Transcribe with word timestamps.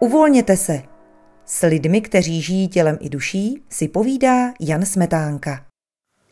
Uvolněte 0.00 0.56
se. 0.56 0.82
S 1.44 1.66
lidmi, 1.66 2.00
kteří 2.00 2.42
žijí 2.42 2.68
tělem 2.68 2.98
i 3.00 3.08
duší, 3.08 3.62
si 3.68 3.88
povídá 3.88 4.52
Jan 4.60 4.84
Smetánka. 4.84 5.64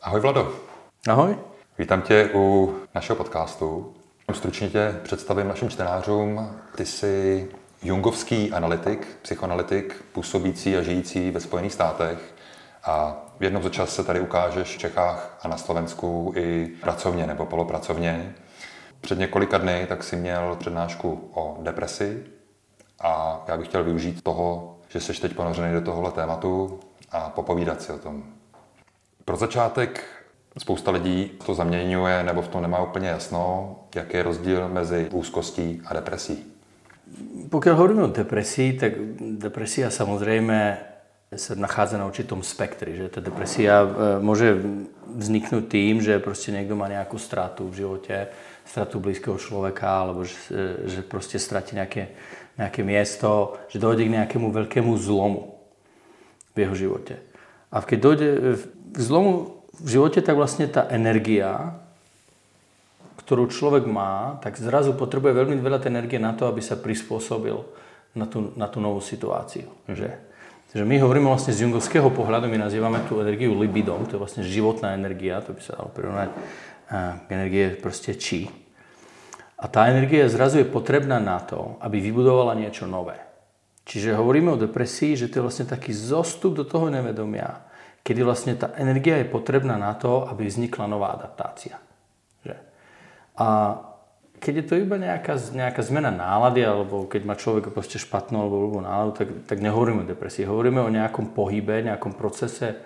Ahoj 0.02 0.20
Vlado. 0.20 0.52
Ahoj. 1.08 1.36
Vítám 1.78 2.02
tě 2.02 2.30
u 2.34 2.74
našeho 2.94 3.16
podcastu. 3.16 3.94
Stručně 4.32 4.68
tě 4.68 5.00
představím 5.02 5.48
našim 5.48 5.68
čtenářům. 5.68 6.50
Ty 6.76 6.86
jsi 6.86 7.48
jungovský 7.82 8.52
analytik, 8.52 9.06
psychoanalytik, 9.22 10.04
působící 10.12 10.76
a 10.76 10.82
žijící 10.82 11.30
ve 11.30 11.40
Spojených 11.40 11.72
státech. 11.72 12.34
A 12.84 13.24
v 13.38 13.44
jednom 13.44 13.62
za 13.62 13.70
čas 13.70 13.94
se 13.94 14.04
tady 14.04 14.20
ukážeš 14.20 14.74
v 14.74 14.78
Čechách 14.78 15.38
a 15.42 15.48
na 15.48 15.56
Slovensku 15.56 16.32
i 16.36 16.72
pracovně 16.80 17.26
nebo 17.26 17.46
polopracovně. 17.46 18.34
Před 19.00 19.18
několika 19.18 19.58
dny 19.58 19.86
tak 19.88 20.04
si 20.04 20.16
měl 20.16 20.56
přednášku 20.60 21.30
o 21.34 21.58
depresi 21.60 22.35
a 23.00 23.44
já 23.48 23.56
bych 23.56 23.68
chtěl 23.68 23.84
využít 23.84 24.22
toho, 24.22 24.76
že 24.88 25.00
jsi 25.00 25.20
teď 25.20 25.34
ponořený 25.34 25.72
do 25.74 25.80
tohohle 25.80 26.12
tématu 26.12 26.80
a 27.12 27.30
popovídat 27.30 27.82
si 27.82 27.92
o 27.92 27.98
tom. 27.98 28.24
Pro 29.24 29.36
začátek 29.36 30.04
spousta 30.58 30.90
lidí 30.90 31.30
to 31.46 31.54
zaměňuje 31.54 32.22
nebo 32.22 32.42
v 32.42 32.48
tom 32.48 32.62
nemá 32.62 32.82
úplně 32.82 33.08
jasno, 33.08 33.76
jaký 33.94 34.16
je 34.16 34.22
rozdíl 34.22 34.68
mezi 34.68 35.08
úzkostí 35.12 35.82
a 35.84 35.94
depresí. 35.94 36.52
Pokiaľ 37.46 37.74
hovoríme 37.78 38.02
o 38.02 38.10
depresii, 38.10 38.74
tak 38.74 38.98
depresia 39.38 39.94
samozrejme 39.94 40.58
sa 41.38 41.54
nachádza 41.54 42.02
na 42.02 42.06
určitom 42.10 42.42
spektri. 42.42 42.98
Že 42.98 43.06
tá 43.14 43.20
depresia 43.22 43.82
e, 43.82 43.88
môže 44.18 44.58
vzniknúť 45.14 45.64
tým, 45.70 46.02
že 46.02 46.18
proste 46.18 46.50
niekto 46.50 46.74
má 46.74 46.90
nejakú 46.90 47.14
stratu 47.18 47.70
v 47.70 47.86
živote, 47.86 48.30
stratu 48.66 48.98
blízkeho 48.98 49.38
človeka, 49.38 49.86
alebo 49.86 50.26
že, 50.26 50.36
e, 50.50 50.90
že 50.90 51.00
proste 51.06 51.38
stratí 51.38 51.78
nejaké, 51.78 52.12
nejaké 52.58 52.82
miesto, 52.82 53.56
že 53.70 53.78
dojde 53.78 54.10
k 54.10 54.14
nejakému 54.20 54.50
veľkému 54.50 54.92
zlomu 54.98 55.56
v 56.52 56.66
jeho 56.66 56.74
živote. 56.74 57.14
A 57.70 57.80
keď 57.80 57.98
dojde 58.02 58.28
k 58.92 58.98
zlomu 58.98 59.62
v 59.76 59.88
živote, 59.88 60.18
tak 60.24 60.34
vlastne 60.34 60.66
tá 60.66 60.88
energia, 60.88 61.76
ktorú 63.20 63.50
človek 63.50 63.84
má, 63.84 64.38
tak 64.40 64.56
zrazu 64.56 64.94
potrebuje 64.94 65.34
veľmi 65.34 65.58
veľa 65.58 65.82
energie 65.86 66.16
na 66.16 66.32
to, 66.32 66.48
aby 66.48 66.62
sa 66.62 66.78
prispôsobil 66.78 67.58
na 68.16 68.24
tú, 68.24 68.54
na 68.56 68.66
tú 68.70 68.80
novú 68.80 69.04
situáciu. 69.04 69.68
Mm. 69.90 69.98
Že, 69.98 70.08
že 70.72 70.84
my 70.86 70.96
hovoríme 71.02 71.28
vlastne 71.28 71.52
z 71.52 71.68
jungovského 71.68 72.08
pohľadu, 72.08 72.48
my 72.48 72.56
nazývame 72.56 73.04
tú 73.04 73.20
energiu 73.20 73.52
libidom, 73.52 74.08
to 74.08 74.16
je 74.16 74.22
vlastne 74.22 74.42
životná 74.46 74.96
energia, 74.96 75.44
to 75.44 75.52
by 75.52 75.60
sa 75.60 75.76
dalo 75.76 75.92
prirovnať 75.92 76.30
energie 77.30 77.74
proste 77.76 78.14
či. 78.14 78.46
A 79.56 79.66
tá 79.72 79.88
energia 79.88 80.28
zrazu 80.28 80.60
je 80.60 80.68
potrebná 80.68 81.16
na 81.16 81.40
to, 81.40 81.80
aby 81.80 81.98
vybudovala 81.98 82.54
niečo 82.54 82.84
nové. 82.84 83.16
Čiže 83.86 84.18
hovoríme 84.18 84.52
o 84.52 84.60
depresii, 84.60 85.14
že 85.14 85.30
to 85.30 85.40
je 85.40 85.46
vlastne 85.46 85.66
taký 85.66 85.94
zostup 85.94 86.58
do 86.58 86.66
toho 86.66 86.90
nevedomia, 86.90 87.64
kedy 88.02 88.20
vlastne 88.26 88.58
tá 88.58 88.74
energia 88.76 89.22
je 89.22 89.30
potrebná 89.30 89.78
na 89.78 89.94
to, 89.94 90.26
aby 90.26 90.46
vznikla 90.46 90.90
nová 90.90 91.14
adaptácia. 91.14 91.78
A 93.36 93.76
keď 94.40 94.54
je 94.62 94.66
to 94.68 94.74
iba 94.80 94.96
nejaká, 94.96 95.36
nejaká 95.52 95.80
zmena 95.84 96.08
nálady, 96.12 96.64
alebo 96.64 97.04
keď 97.08 97.22
má 97.24 97.34
človek 97.36 97.72
proste 97.72 98.00
špatnú 98.00 98.36
alebo 98.40 98.64
ľubú 98.68 98.80
náladu, 98.80 99.12
tak, 99.16 99.28
tak 99.48 99.58
nehovoríme 99.60 100.04
o 100.04 100.08
depresii. 100.08 100.48
Hovoríme 100.48 100.80
o 100.84 100.92
nejakom 100.92 101.32
pohybe, 101.32 101.84
nejakom 101.84 102.16
procese, 102.16 102.80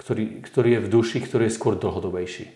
ktorý, 0.00 0.44
ktorý 0.44 0.68
je 0.76 0.84
v 0.84 0.88
duši, 0.92 1.18
ktorý 1.24 1.48
je 1.48 1.56
skôr 1.56 1.76
dlhodobejší. 1.76 2.48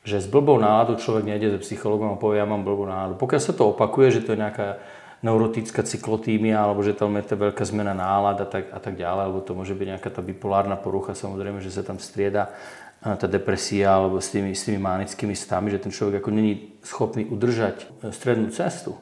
Že 0.00 0.16
s 0.24 0.26
blbou 0.32 0.56
náladou 0.56 0.96
človek 0.96 1.28
nejde 1.28 1.52
za 1.52 1.60
psychologom 1.60 2.16
a 2.16 2.20
povie, 2.20 2.40
ja 2.40 2.48
mám 2.48 2.64
blbú 2.64 2.88
náladu. 2.88 3.20
Pokiaľ 3.20 3.40
sa 3.40 3.52
to 3.52 3.68
opakuje, 3.72 4.20
že 4.20 4.24
to 4.24 4.32
je 4.32 4.42
nejaká 4.42 4.80
neurotická 5.20 5.84
cyklotímia, 5.84 6.64
alebo 6.64 6.80
že 6.80 6.96
tam 6.96 7.12
je 7.20 7.24
tá 7.28 7.36
veľká 7.36 7.60
zmena 7.68 7.92
nálad 7.92 8.40
a 8.40 8.46
tak, 8.48 8.72
a 8.72 8.80
tak 8.80 8.96
ďalej, 8.96 9.22
alebo 9.28 9.44
to 9.44 9.52
môže 9.52 9.76
byť 9.76 9.86
nejaká 9.96 10.08
tá 10.08 10.24
bipolárna 10.24 10.80
porucha, 10.80 11.12
samozrejme, 11.12 11.60
že 11.60 11.68
sa 11.68 11.84
tam 11.84 12.00
strieda 12.00 12.56
tá 13.00 13.24
depresia 13.24 13.96
alebo 13.96 14.20
s 14.20 14.28
tými, 14.28 14.52
s 14.52 14.68
tými 14.68 14.76
manickými 14.76 15.32
stavmi, 15.32 15.72
že 15.72 15.80
ten 15.80 15.88
človek 15.88 16.20
ako 16.20 16.30
není 16.36 16.76
schopný 16.84 17.24
udržať 17.24 17.88
e, 18.04 18.12
strednú 18.12 18.52
cestu, 18.52 18.92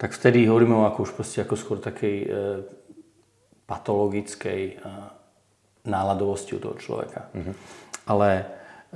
tak 0.00 0.16
vtedy 0.16 0.48
hovoríme 0.48 0.72
o 0.72 0.88
ako 0.88 1.04
už 1.04 1.12
proste 1.12 1.44
ako 1.44 1.54
skôr 1.60 1.76
takej 1.76 2.16
e, 2.24 2.26
patologickej 3.68 4.60
e, 4.64 4.74
náladovosti 5.84 6.56
u 6.56 6.60
toho 6.60 6.80
človeka. 6.80 7.28
Mm-hmm. 7.36 7.54
Ale 8.08 8.28
e, 8.32 8.44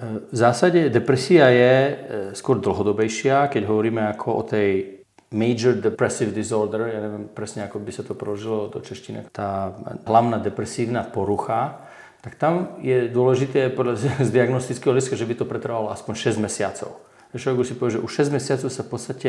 v 0.01 0.37
zásade 0.37 0.89
depresia 0.89 1.53
je 1.53 1.75
e, 1.77 1.95
skôr 2.33 2.57
dlhodobejšia, 2.57 3.53
keď 3.53 3.63
hovoríme 3.69 4.01
ako 4.17 4.29
o 4.41 4.43
tej 4.43 5.03
major 5.33 5.77
depressive 5.77 6.33
disorder, 6.33 6.89
ja 6.89 7.01
neviem 7.01 7.29
presne 7.29 7.69
ako 7.69 7.77
by 7.81 7.93
sa 7.93 8.05
to 8.05 8.17
preložilo 8.17 8.73
do 8.73 8.81
češtiny, 8.81 9.29
tá 9.33 9.77
hlavná 10.09 10.41
depresívna 10.41 11.05
porucha, 11.05 11.85
tak 12.25 12.41
tam 12.41 12.81
je 12.81 13.11
dôležité 13.13 13.69
podľa 13.69 14.01
z 14.29 14.31
diagnostického 14.33 14.97
hľadiska, 14.97 15.19
že 15.19 15.29
by 15.29 15.35
to 15.37 15.45
pretrvalo 15.45 15.93
aspoň 15.93 16.37
6 16.37 16.41
mesiacov. 16.41 16.97
Človek 17.33 17.61
už 17.65 17.69
si 17.69 17.77
povie, 17.77 17.97
že 17.97 18.05
už 18.05 18.13
6 18.29 18.37
mesiacov 18.37 18.69
sa 18.69 18.85
v 18.85 18.91
podstate 18.93 19.29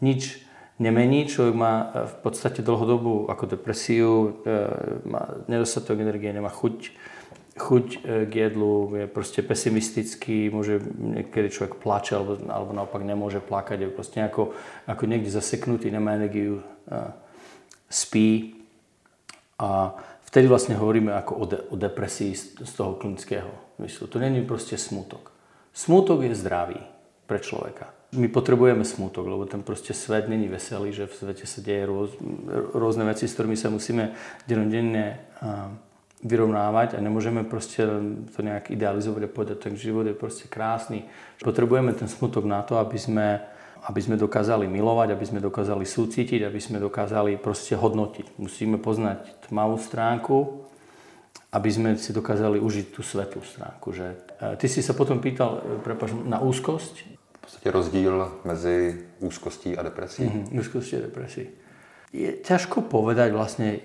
nič 0.00 0.40
nemení, 0.80 1.28
človek 1.28 1.54
má 1.56 1.74
e, 1.80 1.84
v 2.12 2.16
podstate 2.20 2.60
dlhodobú 2.60 3.32
ako 3.32 3.56
depresiu, 3.56 4.42
e, 4.44 4.60
má 5.08 5.44
nedostatok 5.48 5.96
energie, 5.96 6.28
nemá 6.28 6.52
chuť, 6.52 6.92
chuť 7.54 7.86
e, 7.86 7.98
k 8.26 8.32
jedlu, 8.50 8.90
je 8.94 9.06
proste 9.06 9.40
pesimistický, 9.46 10.50
môže 10.50 10.82
niekedy 10.98 11.50
človek 11.54 11.78
plače 11.78 12.18
alebo, 12.18 12.34
alebo 12.50 12.70
naopak 12.74 13.02
nemôže 13.06 13.38
plakať, 13.38 13.86
je 13.86 13.94
proste 13.94 14.18
ako, 14.18 14.54
ako 14.90 15.02
niekde 15.06 15.30
zaseknutý, 15.30 15.90
nemá 15.90 16.18
energiu, 16.18 16.60
spí 17.88 18.58
a 19.58 19.94
vtedy 20.26 20.50
vlastne 20.50 20.74
hovoríme 20.74 21.14
ako 21.14 21.32
o, 21.34 21.44
de, 21.46 21.58
o 21.70 21.76
depresii 21.78 22.34
z, 22.34 22.72
toho 22.74 22.98
klinického 22.98 23.50
myslu. 23.78 24.10
To 24.10 24.18
není 24.18 24.42
proste 24.42 24.74
smutok. 24.74 25.30
Smutok 25.70 26.26
je 26.26 26.34
zdravý 26.34 26.80
pre 27.30 27.38
človeka. 27.38 27.94
My 28.14 28.30
potrebujeme 28.30 28.86
smutok, 28.86 29.26
lebo 29.26 29.42
ten 29.46 29.62
proste 29.66 29.90
svet 29.90 30.30
není 30.30 30.46
veselý, 30.46 30.94
že 30.94 31.10
v 31.10 31.14
svete 31.14 31.46
sa 31.50 31.58
deje 31.62 31.82
rôz, 31.86 32.10
rôzne 32.74 33.02
veci, 33.06 33.26
s 33.26 33.34
ktorými 33.34 33.58
sa 33.58 33.74
musíme 33.74 34.14
dennodenne 34.46 35.18
vyrovnávať 36.24 36.96
a 36.96 37.04
nemôžeme 37.04 37.44
proste 37.44 37.84
to 38.32 38.40
nejak 38.40 38.72
idealizovať 38.72 39.28
a 39.28 39.30
povedať, 39.30 39.56
tak 39.68 39.76
život 39.76 40.08
je 40.08 40.16
proste 40.16 40.48
krásny. 40.48 41.04
Potrebujeme 41.44 41.92
ten 41.92 42.08
smutok 42.08 42.48
na 42.48 42.64
to, 42.64 42.80
aby 42.80 42.96
sme 42.96 43.26
aby 43.84 44.00
sme 44.00 44.16
dokázali 44.16 44.64
milovať, 44.64 45.12
aby 45.12 45.24
sme 45.28 45.44
dokázali 45.44 45.84
súcitiť, 45.84 46.48
aby 46.48 46.56
sme 46.56 46.80
dokázali 46.80 47.36
proste 47.36 47.76
hodnotiť. 47.76 48.40
Musíme 48.40 48.80
poznať 48.80 49.44
tmavú 49.52 49.76
stránku, 49.76 50.64
aby 51.52 51.70
sme 51.70 51.90
si 52.00 52.16
dokázali 52.16 52.58
užiť 52.58 52.86
tú 52.96 53.04
svetlú 53.04 53.44
stránku. 53.44 53.92
Že, 53.92 54.06
e, 54.40 54.56
ty 54.56 54.66
si 54.72 54.80
sa 54.80 54.96
potom 54.96 55.20
pýtal, 55.20 55.60
e, 55.60 55.84
prepáč, 55.84 56.16
na 56.16 56.40
úzkosť? 56.40 56.94
V 57.04 57.40
podstate 57.44 57.68
rozdiel 57.68 58.16
medzi 58.48 59.04
úzkostí 59.20 59.76
a 59.76 59.84
depresí. 59.84 60.24
Mm-hmm, 60.24 60.56
úzkostí 60.56 60.94
a 60.96 61.02
depresí. 61.04 61.44
Je 62.08 62.40
ťažko 62.40 62.88
povedať 62.88 63.36
vlastne, 63.36 63.84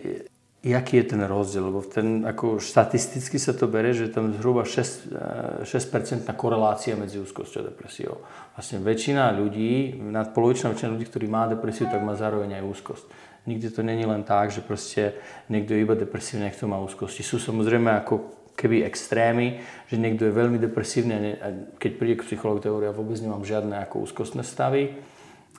jaký 0.59 0.97
je 0.99 1.15
ten 1.15 1.21
rozdiel, 1.23 1.71
lebo 1.71 1.79
ten, 1.87 2.27
ako 2.27 2.59
štatisticky 2.59 3.39
sa 3.39 3.55
to 3.55 3.71
bere, 3.71 3.95
že 3.95 4.11
tam 4.11 4.35
zhruba 4.35 4.67
6, 4.67 5.63
6% 5.63 6.27
e, 6.27 6.33
korelácia 6.35 6.99
medzi 6.99 7.15
úzkosťou 7.15 7.59
a 7.63 7.67
depresiou. 7.71 8.19
Vlastne 8.59 8.83
väčšina 8.83 9.31
ľudí, 9.39 9.95
nadpolovičná 9.95 10.75
väčšina 10.75 10.91
ľudí, 10.91 11.05
ktorí 11.07 11.25
má 11.31 11.47
depresiu, 11.47 11.87
tak 11.87 12.03
má 12.03 12.19
zároveň 12.19 12.59
aj 12.59 12.63
úzkosť. 12.75 13.05
Nikdy 13.47 13.67
to 13.71 13.81
není 13.87 14.03
len 14.03 14.27
tak, 14.27 14.51
že 14.51 14.59
proste 14.59 15.15
niekto 15.47 15.71
je 15.71 15.87
iba 15.87 15.95
depresívny, 15.95 16.51
niekto 16.51 16.67
má 16.67 16.75
úzkosti. 16.83 17.23
Sú 17.23 17.39
samozrejme 17.39 17.87
ako 18.03 18.35
keby 18.59 18.83
extrémy, 18.83 19.63
že 19.87 19.95
niekto 19.95 20.27
je 20.27 20.35
veľmi 20.35 20.59
depresívny 20.59 21.39
a, 21.39 21.55
keď 21.79 21.91
príde 21.95 22.15
k 22.19 22.27
psychologu, 22.27 22.59
to 22.59 22.75
vôbec 22.91 23.15
nemám 23.23 23.47
žiadne 23.47 23.79
ako 23.87 24.03
úzkostné 24.03 24.43
stavy 24.43 24.99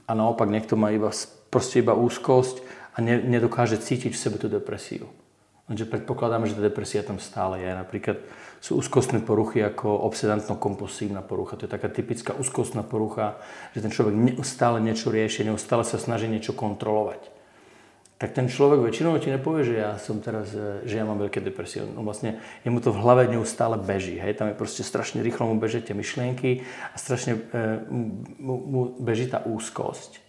a 0.05 0.13
naopak 0.13 0.53
niekto 0.53 0.77
má 0.77 0.93
iba, 0.93 1.09
proste 1.49 1.81
iba 1.81 1.97
úzkosť 1.97 2.61
a 2.95 2.99
ne, 2.99 3.23
nedokáže 3.23 3.79
cítiť 3.79 4.13
v 4.15 4.23
sebe 4.23 4.37
tú 4.39 4.51
depresiu. 4.51 5.07
Lenže 5.71 5.87
predpokladáme, 5.87 6.51
že 6.51 6.59
tá 6.59 6.67
depresia 6.67 7.07
tam 7.07 7.23
stále 7.23 7.63
je. 7.63 7.71
Napríklad 7.71 8.19
sú 8.59 8.83
úzkostné 8.83 9.23
poruchy 9.23 9.63
ako 9.63 10.03
obsedantno-kompulsívna 10.11 11.23
porucha. 11.23 11.55
To 11.55 11.71
je 11.71 11.71
taká 11.71 11.87
typická 11.87 12.35
úzkostná 12.35 12.83
porucha, 12.83 13.39
že 13.71 13.87
ten 13.87 13.95
človek 13.95 14.11
neustále 14.19 14.83
niečo 14.83 15.15
rieši, 15.15 15.47
neustále 15.47 15.87
sa 15.87 15.95
snaží 15.95 16.27
niečo 16.27 16.59
kontrolovať. 16.59 17.23
Tak 18.21 18.37
ten 18.37 18.53
človek 18.53 18.85
väčšinou 18.85 19.17
ti 19.17 19.33
nepovie, 19.33 19.65
že 19.65 19.75
ja 19.81 19.97
som 19.97 20.21
teraz, 20.21 20.53
e, 20.53 20.85
že 20.85 21.01
ja 21.01 21.09
mám 21.09 21.23
veľké 21.25 21.41
depresie. 21.41 21.87
No 21.87 22.05
vlastne 22.05 22.37
jemu 22.67 22.83
to 22.85 22.93
v 22.93 23.01
hlave 23.01 23.31
neustále 23.33 23.81
beží. 23.81 24.21
Hej? 24.21 24.43
Tam 24.43 24.51
je 24.51 24.59
proste 24.59 24.85
strašne 24.85 25.25
rýchlo 25.25 25.49
mu 25.49 25.57
bežia 25.57 25.81
tie 25.81 25.97
myšlienky 25.97 26.67
a 26.93 26.97
strašne 27.01 27.41
e, 27.41 27.81
mu, 28.37 28.55
mu 28.61 28.81
beží 29.01 29.25
tá 29.31 29.41
úzkosť. 29.41 30.21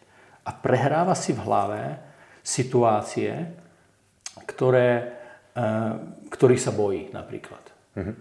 A 0.48 0.56
prehráva 0.56 1.18
si 1.20 1.36
v 1.36 1.44
hlave, 1.44 2.00
situácie, 2.42 3.54
ktoré, 4.46 4.90
e, 5.54 5.64
ktorých 6.30 6.62
sa 6.62 6.72
bojí 6.74 7.10
napríklad. 7.14 7.64
Mm-hmm. 7.98 8.16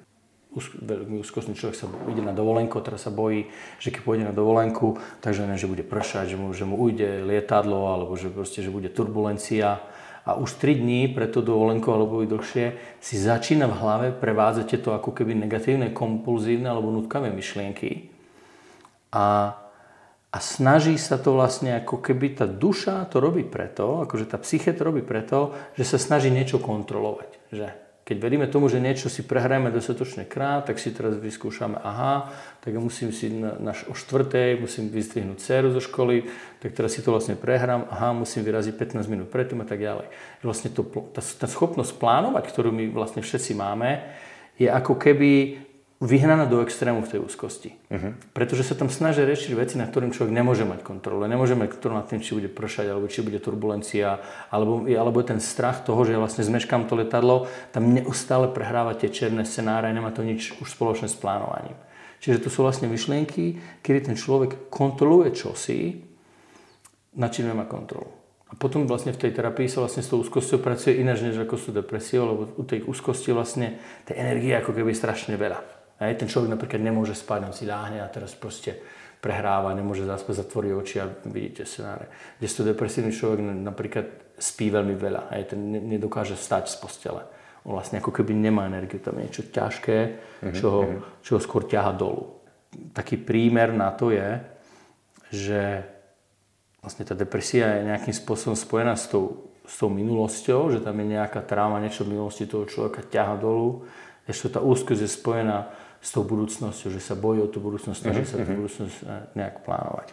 Veľmi 0.82 1.22
úzkostný 1.22 1.54
človek 1.54 1.78
sa 1.78 1.86
ide 2.10 2.26
na 2.26 2.34
dovolenku, 2.34 2.82
teraz 2.82 3.06
sa 3.06 3.14
bojí, 3.14 3.46
že 3.78 3.94
keď 3.94 4.02
pôjde 4.02 4.24
na 4.26 4.34
dovolenku, 4.34 4.98
takže 5.22 5.46
ne, 5.46 5.54
že 5.54 5.70
bude 5.70 5.86
pršať, 5.86 6.34
že 6.34 6.36
mu, 6.36 6.50
že 6.50 6.66
mu 6.66 6.74
ujde 6.74 7.22
lietadlo, 7.22 7.94
alebo 7.94 8.18
že, 8.18 8.34
proste, 8.34 8.58
že 8.58 8.74
bude 8.74 8.90
turbulencia 8.90 9.78
a 10.26 10.36
už 10.36 10.60
3 10.60 10.82
dní 10.84 11.08
pred 11.08 11.32
to 11.32 11.40
dovolenkou 11.40 11.96
alebo 11.96 12.20
i 12.20 12.28
dlhšie 12.28 12.76
si 13.00 13.16
začína 13.16 13.64
v 13.66 13.78
hlave 13.78 14.08
prevádzať 14.12 14.64
tieto 14.68 14.92
ako 14.92 15.16
keby 15.16 15.32
negatívne, 15.32 15.96
kompulzívne 15.96 16.68
alebo 16.68 16.92
nutkavé 16.92 17.32
myšlienky 17.32 18.12
a, 19.10 19.56
a 20.30 20.38
snaží 20.38 20.94
sa 20.94 21.18
to 21.18 21.34
vlastne 21.34 21.74
ako 21.82 21.98
keby 21.98 22.38
tá 22.38 22.46
duša 22.46 23.02
to 23.10 23.18
robí 23.18 23.42
preto, 23.42 24.06
akože 24.06 24.30
tá 24.30 24.38
psyche 24.38 24.70
to 24.70 24.86
robí 24.86 25.02
preto, 25.02 25.50
že 25.74 25.82
sa 25.82 25.98
snaží 25.98 26.30
niečo 26.30 26.62
kontrolovať. 26.62 27.30
Že 27.50 27.66
keď 28.06 28.16
veríme 28.18 28.46
tomu, 28.50 28.66
že 28.66 28.82
niečo 28.82 29.06
si 29.06 29.22
prehrajeme 29.22 29.70
dostatočne 29.70 30.26
krát, 30.26 30.66
tak 30.66 30.82
si 30.82 30.90
teraz 30.90 31.14
vyskúšame, 31.18 31.78
aha, 31.78 32.30
tak 32.58 32.74
ja 32.74 32.82
musím 32.82 33.14
si 33.14 33.30
na, 33.30 33.54
na, 33.58 33.70
o 33.86 33.94
štvrtej, 33.94 34.58
musím 34.58 34.90
vystrihnúť 34.90 35.38
dceru 35.38 35.70
zo 35.74 35.78
školy, 35.78 36.26
tak 36.58 36.74
teraz 36.74 36.94
si 36.94 37.06
to 37.06 37.14
vlastne 37.14 37.38
prehrám, 37.38 37.86
aha, 37.86 38.10
musím 38.10 38.42
vyraziť 38.42 38.74
15 38.74 39.06
minút 39.06 39.30
predtým 39.30 39.62
a 39.62 39.66
tak 39.66 39.78
ďalej. 39.78 40.10
Vlastne 40.42 40.74
to, 40.74 40.86
tá, 41.14 41.22
tá 41.22 41.46
schopnosť 41.46 42.02
plánovať, 42.02 42.50
ktorú 42.50 42.74
my 42.74 42.90
vlastne 42.90 43.22
všetci 43.22 43.54
máme, 43.54 44.02
je 44.58 44.66
ako 44.66 44.98
keby 44.98 45.30
vyhnaná 46.00 46.48
do 46.48 46.64
extrému 46.64 47.04
v 47.04 47.12
tej 47.12 47.20
úzkosti. 47.20 47.76
Uh-huh. 47.92 48.16
Pretože 48.32 48.64
sa 48.64 48.74
tam 48.74 48.88
snažia 48.88 49.28
riešiť 49.28 49.52
veci, 49.52 49.76
na 49.76 49.84
ktorým 49.84 50.16
človek 50.16 50.32
nemôže 50.32 50.64
mať 50.64 50.80
kontrolu. 50.80 51.28
Nemôže 51.28 51.52
mať 51.52 51.76
kontrolu 51.76 52.00
nad 52.00 52.08
tým, 52.08 52.24
či 52.24 52.32
bude 52.32 52.48
pršať, 52.48 52.88
alebo 52.88 53.04
či 53.04 53.20
bude 53.20 53.36
turbulencia, 53.36 54.16
alebo, 54.48 54.88
alebo 54.88 55.20
ten 55.20 55.44
strach 55.44 55.84
toho, 55.84 56.00
že 56.08 56.16
vlastne 56.16 56.40
zmeškám 56.40 56.88
to 56.88 56.96
letadlo, 56.96 57.52
tam 57.76 57.92
neustále 57.92 58.48
prehráva 58.48 58.96
tie 58.96 59.12
černé 59.12 59.44
scenáre, 59.44 59.92
nemá 59.92 60.08
to 60.08 60.24
nič 60.24 60.56
už 60.56 60.72
spoločné 60.72 61.12
s 61.12 61.20
plánovaním. 61.20 61.76
Čiže 62.24 62.48
to 62.48 62.52
sú 62.52 62.64
vlastne 62.64 62.88
myšlienky, 62.88 63.60
kedy 63.84 64.12
ten 64.12 64.16
človek 64.16 64.72
kontroluje 64.72 65.36
čosi, 65.36 66.00
na 67.16 67.28
čím 67.28 67.52
nemá 67.52 67.68
kontrolu. 67.68 68.08
A 68.50 68.56
potom 68.56 68.88
vlastne 68.88 69.12
v 69.14 69.20
tej 69.20 69.36
terapii 69.36 69.68
sa 69.68 69.84
vlastne 69.84 70.02
s 70.02 70.10
tou 70.10 70.18
úzkosťou 70.24 70.58
pracuje 70.64 70.98
ináč, 70.98 71.22
než 71.22 71.38
ako 71.44 71.60
sú 71.60 71.70
depresie, 71.70 72.18
lebo 72.18 72.50
u 72.56 72.64
tej 72.64 72.82
úzkosti 72.82 73.30
vlastne 73.30 73.78
tej 74.08 74.16
energie 74.16 74.56
ako 74.56 74.74
keby 74.74 74.90
strašne 74.90 75.38
veľa. 75.38 75.79
Hej, 76.00 76.16
ten 76.16 76.28
človek 76.32 76.56
napríklad 76.56 76.80
nemôže 76.80 77.12
spať, 77.12 77.40
on 77.44 77.54
si 77.54 77.68
láhne 77.68 78.00
a 78.00 78.08
teraz 78.08 78.32
proste 78.32 78.80
prehráva, 79.20 79.76
nemôže 79.76 80.08
zaspať, 80.08 80.48
zatvorí 80.48 80.72
oči 80.72 80.96
a 81.04 81.12
vidíte 81.28 81.68
scenáre. 81.68 82.08
Kdežto 82.40 82.64
depresívny 82.64 83.12
človek 83.12 83.44
napríklad 83.44 84.06
spí 84.40 84.72
veľmi 84.72 84.96
veľa, 84.96 85.36
hej, 85.36 85.52
ten 85.52 85.60
nedokáže 85.60 86.40
stať 86.40 86.72
z 86.72 86.76
postele. 86.80 87.22
On 87.68 87.76
vlastne 87.76 88.00
ako 88.00 88.16
keby 88.16 88.32
nemá 88.32 88.64
energiu, 88.64 89.04
tam 89.04 89.20
je 89.20 89.28
niečo 89.28 89.44
ťažké, 89.52 89.98
mhm, 90.40 90.56
čo 90.56 90.66
ho, 90.72 90.82
mhm. 90.88 91.00
čo 91.20 91.30
ho 91.36 91.40
skôr 91.44 91.68
ťaha 91.68 91.92
dolu. 91.92 92.40
Taký 92.96 93.20
prímer 93.20 93.76
na 93.76 93.92
to 93.92 94.08
je, 94.08 94.40
že 95.28 95.84
vlastne 96.80 97.04
tá 97.04 97.12
depresia 97.12 97.76
je 97.76 97.92
nejakým 97.92 98.16
spôsobom 98.16 98.56
spojená 98.56 98.96
s 98.96 99.12
tou, 99.12 99.52
s 99.68 99.76
tou 99.76 99.92
minulosťou, 99.92 100.72
že 100.72 100.80
tam 100.80 100.96
je 100.96 101.06
nejaká 101.12 101.44
tráma, 101.44 101.76
niečo 101.84 102.08
v 102.08 102.16
minulosti 102.16 102.48
toho 102.48 102.64
človeka 102.64 103.04
ťaha 103.04 103.36
dolu, 103.36 103.84
ešte 104.24 104.56
tá 104.56 104.60
úzkosť 104.64 105.02
je 105.04 105.10
spojená 105.10 105.58
s 106.00 106.12
tou 106.12 106.24
budúcnosťou, 106.24 106.90
že 106.90 107.00
sa 107.00 107.14
bojí 107.14 107.40
o 107.40 107.48
tú 107.48 107.60
budúcnosť, 107.60 108.00
mm-hmm. 108.00 108.24
sa 108.24 108.36
tú 108.40 108.48
mhm. 108.48 108.56
budúcnosť 108.56 108.96
eh, 109.04 109.36
nejak 109.36 109.60
plánovať. 109.64 110.08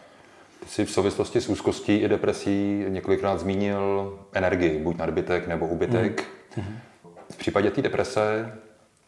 Ty 0.60 0.68
jsi 0.70 0.86
v 0.86 0.92
souvislosti 0.92 1.42
s 1.42 1.50
úzkostí 1.50 1.96
i 1.96 2.08
depresí 2.08 2.86
několikrát 2.90 3.40
zmínil 3.40 4.14
energii, 4.34 4.80
buď 4.84 4.98
nadbytek 4.98 5.48
nebo 5.48 5.68
ubytek. 5.68 6.24
Mm-hmm. 6.58 6.76
V 7.32 7.38
případě 7.38 7.72
té 7.72 7.82
deprese, 7.82 8.54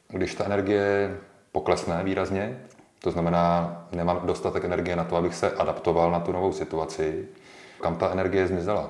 když 0.10 0.36
ta 0.36 0.46
energie 0.46 1.18
poklesne 1.52 2.04
výrazně, 2.04 2.58
to 3.00 3.12
znamená, 3.12 3.76
nemám 3.92 4.22
dostatek 4.24 4.64
energie 4.64 4.96
na 4.96 5.04
to, 5.04 5.16
abych 5.16 5.36
se 5.36 5.52
adaptoval 5.52 6.12
na 6.12 6.20
tu 6.20 6.32
novou 6.32 6.52
situaci, 6.52 7.28
kam 7.82 7.96
ta 7.96 8.12
energie 8.12 8.48
zmizela? 8.48 8.90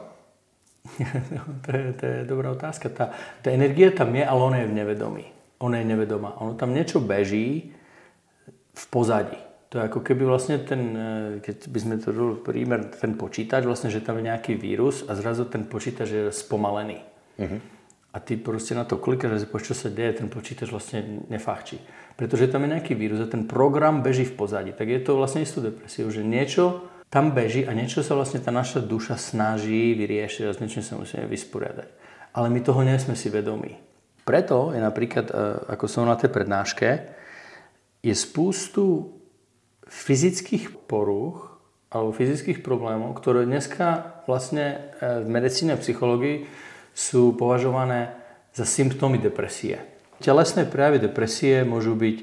to, 1.66 1.78
je, 1.78 1.94
to 1.94 2.06
je 2.06 2.26
dobrá 2.26 2.52
otázka. 2.52 2.90
Tá, 2.90 3.14
tá 3.42 3.50
energie 3.52 3.92
tam 3.92 4.16
je, 4.16 4.26
ale 4.26 4.42
ona 4.42 4.58
je 4.58 4.68
v 4.68 4.74
nevedomí. 4.74 5.26
Ona 5.60 5.78
je 5.78 5.86
nevedomá. 5.86 6.42
Ono 6.42 6.54
tam 6.54 6.74
niečo 6.74 7.00
beží, 7.00 7.76
v 8.80 8.86
pozadí. 8.88 9.40
To 9.70 9.78
je 9.78 9.86
ako 9.86 10.02
keby 10.02 10.24
vlastne 10.26 10.58
ten, 10.64 10.82
e, 10.96 11.10
keď 11.46 11.58
by 11.70 11.80
sme 11.80 11.96
to 12.02 12.10
dali 12.10 12.36
prímer, 12.42 12.90
ten 12.90 13.14
počítač, 13.14 13.68
vlastne, 13.68 13.94
že 13.94 14.02
tam 14.02 14.18
je 14.18 14.32
nejaký 14.32 14.58
vírus 14.58 15.06
a 15.06 15.14
zrazu 15.14 15.46
ten 15.46 15.68
počítač 15.68 16.08
je 16.10 16.24
spomalený. 16.34 16.98
Uh-huh. 17.38 17.62
A 18.10 18.18
ty 18.18 18.34
proste 18.42 18.74
na 18.74 18.90
to 18.90 18.98
klikáš 18.98 19.46
a 19.46 19.60
čo 19.62 19.78
sa 19.78 19.94
deje, 19.94 20.26
ten 20.26 20.30
počítač 20.34 20.74
vlastne 20.74 21.22
nefachčí. 21.30 21.78
Pretože 22.18 22.50
tam 22.50 22.66
je 22.66 22.74
nejaký 22.74 22.98
vírus 22.98 23.22
a 23.22 23.30
ten 23.30 23.46
program 23.46 24.02
beží 24.02 24.26
v 24.26 24.34
pozadí. 24.34 24.74
Tak 24.74 24.90
je 24.90 25.02
to 25.06 25.14
vlastne 25.14 25.46
istú 25.46 25.62
depresiu, 25.62 26.10
že 26.10 26.26
niečo 26.26 26.90
tam 27.14 27.34
beží 27.38 27.66
a 27.66 27.74
niečo 27.78 28.02
sa 28.02 28.18
vlastne 28.18 28.42
tá 28.42 28.50
naša 28.50 28.82
duša 28.82 29.22
snaží 29.22 29.94
vyriešiť 29.94 30.50
a 30.50 30.54
s 30.54 30.62
niečím 30.62 30.82
sa 30.82 30.98
musíme 30.98 31.30
vysporiadať. 31.30 31.90
Ale 32.34 32.50
my 32.50 32.60
toho 32.66 32.82
nie 32.82 32.98
sme 32.98 33.14
si 33.14 33.30
vedomí. 33.30 33.78
Preto 34.26 34.74
je 34.74 34.82
napríklad, 34.82 35.30
e, 35.30 35.34
ako 35.74 35.86
som 35.90 36.06
na 36.06 36.14
tej 36.14 36.30
prednáške, 36.30 37.18
je 38.04 38.16
spústu 38.16 39.16
fyzických 39.90 40.88
poruch 40.88 41.60
alebo 41.90 42.14
fyzických 42.14 42.62
problémov, 42.62 43.18
ktoré 43.18 43.50
dneska 43.50 44.22
vlastne 44.30 44.94
e, 45.02 45.26
v 45.26 45.28
medicíne 45.28 45.74
a 45.74 45.82
psychológii 45.82 46.46
sú 46.94 47.34
považované 47.34 48.14
za 48.54 48.64
symptómy 48.64 49.18
depresie. 49.18 49.82
Telesné 50.22 50.70
prejavy 50.70 51.02
depresie 51.02 51.66
môžu 51.66 51.98
byť 51.98 52.18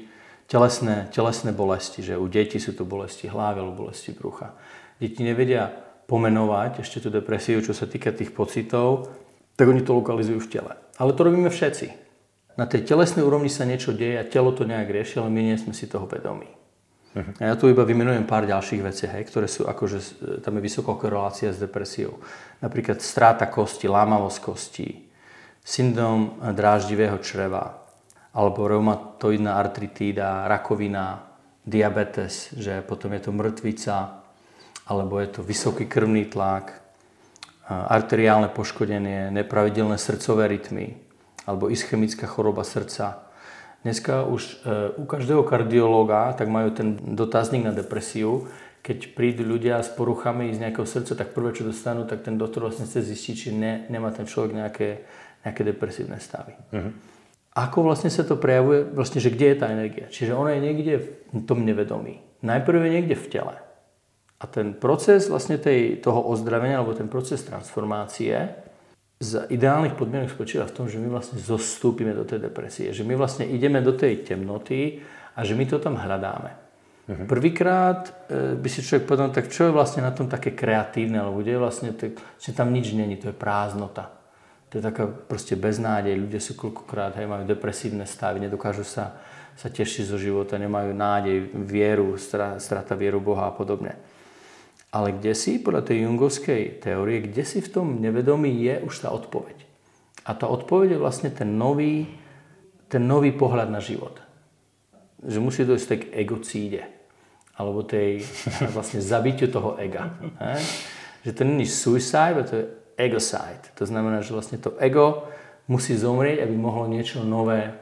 telesné, 0.47 1.11
telesné 1.11 1.51
bolesti, 1.51 1.99
že 1.99 2.15
u 2.15 2.31
detí 2.31 2.63
sú 2.63 2.71
to 2.71 2.87
bolesti 2.87 3.27
hlavy 3.27 3.59
alebo 3.59 3.89
bolesti 3.89 4.15
brucha. 4.15 4.55
Deti 5.03 5.21
nevedia 5.21 5.67
pomenovať 6.07 6.87
ešte 6.87 7.03
tú 7.03 7.11
depresiu, 7.11 7.59
čo 7.59 7.75
sa 7.75 7.83
týka 7.83 8.15
tých 8.15 8.31
pocitov, 8.31 9.11
tak 9.59 9.67
oni 9.67 9.83
to 9.83 9.99
lokalizujú 9.99 10.39
v 10.39 10.51
tele. 10.51 10.71
Ale 10.95 11.11
to 11.11 11.27
robíme 11.27 11.51
všetci 11.51 12.06
na 12.57 12.65
tej 12.65 12.89
telesnej 12.89 13.21
úrovni 13.21 13.53
sa 13.53 13.69
niečo 13.69 13.93
deje 13.93 14.17
a 14.17 14.25
telo 14.25 14.49
to 14.51 14.65
nejak 14.65 14.89
rieši, 14.89 15.21
ale 15.21 15.29
my 15.29 15.41
nie 15.45 15.57
sme 15.61 15.77
si 15.77 15.85
toho 15.85 16.09
vedomí. 16.09 16.49
Uh-huh. 17.13 17.33
Ja 17.37 17.53
tu 17.53 17.69
iba 17.69 17.85
vymenujem 17.85 18.25
pár 18.25 18.49
ďalších 18.49 18.81
vecí, 18.81 19.05
hej, 19.05 19.23
ktoré 19.29 19.45
sú 19.45 19.69
akože, 19.69 19.97
tam 20.41 20.57
je 20.57 20.65
vysoká 20.65 20.93
korelácia 20.97 21.53
s 21.53 21.61
depresiou. 21.61 22.17
Napríklad 22.61 23.01
stráta 23.01 23.45
kosti, 23.47 23.85
lámavosť 23.85 24.39
kostí, 24.41 25.07
syndrom 25.61 26.37
dráždivého 26.41 27.17
čreva, 27.21 27.85
alebo 28.33 28.69
reumatoidná 28.69 29.57
artritída, 29.57 30.45
rakovina, 30.45 31.25
diabetes, 31.65 32.53
že 32.53 32.85
potom 32.85 33.13
je 33.17 33.21
to 33.21 33.31
mŕtvica, 33.33 34.23
alebo 34.87 35.19
je 35.19 35.29
to 35.29 35.41
vysoký 35.43 35.89
krvný 35.89 36.29
tlak, 36.29 36.79
arteriálne 37.67 38.47
poškodenie, 38.47 39.33
nepravidelné 39.33 39.99
srdcové 39.99 40.47
rytmy, 40.47 41.06
alebo 41.47 41.71
ischemická 41.71 42.27
choroba 42.27 42.67
srdca. 42.67 43.23
Dneska 43.87 44.27
už 44.27 44.41
e, 44.43 44.55
u 44.99 45.07
každého 45.07 45.47
kardiológa 45.47 46.35
tak 46.35 46.51
majú 46.51 46.75
ten 46.75 46.99
dotazník 47.15 47.63
na 47.63 47.71
depresiu. 47.71 48.51
Keď 48.83 49.15
prídu 49.15 49.47
ľudia 49.47 49.79
s 49.79 49.87
poruchami 49.87 50.51
z 50.51 50.59
nejakého 50.59 50.83
srdca, 50.83 51.15
tak 51.15 51.31
prvé, 51.31 51.55
čo 51.55 51.63
dostanú, 51.63 52.03
tak 52.03 52.27
ten 52.27 52.35
doktor 52.35 52.67
vlastne 52.67 52.83
chce 52.83 52.99
zistiť, 53.07 53.35
či 53.35 53.49
ne, 53.55 53.87
nemá 53.87 54.11
ten 54.11 54.27
človek 54.27 54.51
nejaké, 54.51 55.07
nejaké 55.47 55.61
depresívne 55.63 56.19
stavy. 56.19 56.55
Uh-huh. 56.75 56.91
Ako 57.55 57.83
vlastne 57.83 58.11
sa 58.11 58.27
to 58.27 58.35
prejavuje? 58.35 58.85
Vlastne, 58.91 59.23
že 59.23 59.31
kde 59.31 59.55
je 59.55 59.57
tá 59.57 59.67
energia? 59.71 60.07
Čiže 60.11 60.35
ona 60.35 60.55
je 60.55 60.61
niekde 60.61 60.93
v 61.31 61.41
tom 61.47 61.63
nevedomí. 61.63 62.21
Najprv 62.43 62.79
je 62.85 62.91
niekde 62.91 63.15
v 63.17 63.27
tele. 63.33 63.55
A 64.37 64.45
ten 64.45 64.77
proces 64.77 65.25
vlastne 65.25 65.57
tej, 65.57 65.97
toho 65.97 66.21
ozdravenia, 66.21 66.77
alebo 66.77 66.93
ten 66.93 67.09
proces 67.09 67.41
transformácie, 67.41 68.66
z 69.17 69.49
ideálnych 69.49 69.97
podmienok 69.97 70.29
spočíva 70.29 70.69
v 70.69 70.75
tom, 70.77 70.85
že 70.85 71.01
my 71.01 71.09
vlastne 71.09 71.41
zostúpime 71.41 72.13
do 72.13 72.21
tej 72.21 72.37
depresie, 72.37 72.93
že 72.93 73.01
my 73.01 73.17
vlastne 73.17 73.49
ideme 73.49 73.81
do 73.81 73.97
tej 73.97 74.21
temnoty 74.21 75.01
a 75.33 75.41
že 75.41 75.57
my 75.57 75.65
to 75.65 75.81
tam 75.81 75.97
hľadáme. 75.97 76.53
Uh-huh. 77.07 77.25
Prvýkrát 77.25 78.27
e, 78.29 78.53
by 78.59 78.69
si 78.69 78.85
človek 78.85 79.09
povedal, 79.09 79.33
tak 79.33 79.49
čo 79.49 79.69
je 79.69 79.73
vlastne 79.73 80.05
na 80.05 80.13
tom 80.13 80.29
také 80.29 80.53
kreatívne, 80.53 81.17
alebo 81.17 81.41
kde 81.41 81.57
je 81.57 81.61
vlastne, 81.61 81.89
tak, 81.97 82.13
že 82.37 82.53
tam 82.53 82.69
nič 82.69 82.93
není, 82.93 83.17
to 83.17 83.33
je 83.33 83.37
prázdnota. 83.37 84.13
To 84.69 84.77
je 84.77 84.83
taká 84.83 85.07
proste 85.07 85.55
beznádej, 85.55 86.19
ľudia 86.19 86.43
sú 86.43 86.59
koľkokrát, 86.59 87.15
hej, 87.17 87.25
majú 87.25 87.47
depresívne 87.47 88.03
stavy, 88.03 88.43
nedokážu 88.43 88.83
sa, 88.83 89.17
sa 89.55 89.71
tešiť 89.71 90.03
zo 90.03 90.19
života, 90.19 90.59
nemajú 90.59 90.91
nádej, 90.91 91.37
vieru, 91.63 92.19
strata 92.59 92.93
vieru 92.93 93.23
Boha 93.23 93.49
a 93.49 93.55
podobne. 93.55 93.95
Ale 94.97 95.13
kde 95.13 95.37
si, 95.37 95.61
podľa 95.61 95.93
tej 95.93 96.09
jungovskej 96.09 96.81
teórie, 96.81 97.29
kde 97.29 97.45
si 97.45 97.61
v 97.61 97.69
tom 97.69 98.01
nevedomí 98.01 98.49
je 98.65 98.81
už 98.81 99.05
tá 99.05 99.13
odpoveď. 99.13 99.53
A 100.25 100.33
tá 100.33 100.49
odpoveď 100.49 100.97
je 100.97 101.03
vlastne 101.05 101.29
ten 101.29 101.53
nový, 101.53 102.09
ten 102.89 103.05
nový 103.05 103.29
pohľad 103.29 103.69
na 103.69 103.77
život. 103.77 104.17
Že 105.21 105.37
musí 105.37 105.61
dojsť 105.69 105.89
k 106.01 106.09
egocíde. 106.17 106.81
Alebo 107.53 107.85
tej 107.85 108.25
vlastne 108.75 108.97
zabitiu 108.97 109.53
toho 109.53 109.77
ega. 109.77 110.17
He? 110.41 110.57
Že 111.29 111.31
to 111.37 111.41
není 111.45 111.69
suicide, 111.69 112.41
to 112.49 112.53
je 112.57 112.65
egocide. 112.97 113.69
To 113.77 113.85
znamená, 113.85 114.25
že 114.25 114.33
vlastne 114.33 114.57
to 114.57 114.73
ego 114.81 115.29
musí 115.69 115.93
zomrieť, 115.93 116.41
aby 116.41 116.57
mohlo 116.57 116.89
niečo 116.89 117.21
nové 117.21 117.77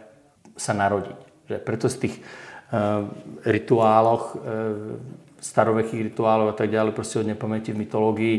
sa 0.60 0.76
narodiť. 0.76 1.48
Že 1.48 1.56
preto 1.64 1.88
z 1.88 1.96
tých 1.96 2.16
uh, 2.20 3.08
rituáloch 3.48 4.36
uh, 4.36 5.24
starovekých 5.46 6.12
rituálov 6.12 6.50
a 6.52 6.56
tak 6.58 6.74
ďalej, 6.74 6.98
proste 6.98 7.22
od 7.22 7.30
nepamäti 7.30 7.70
v 7.70 7.86
mytológii 7.86 8.36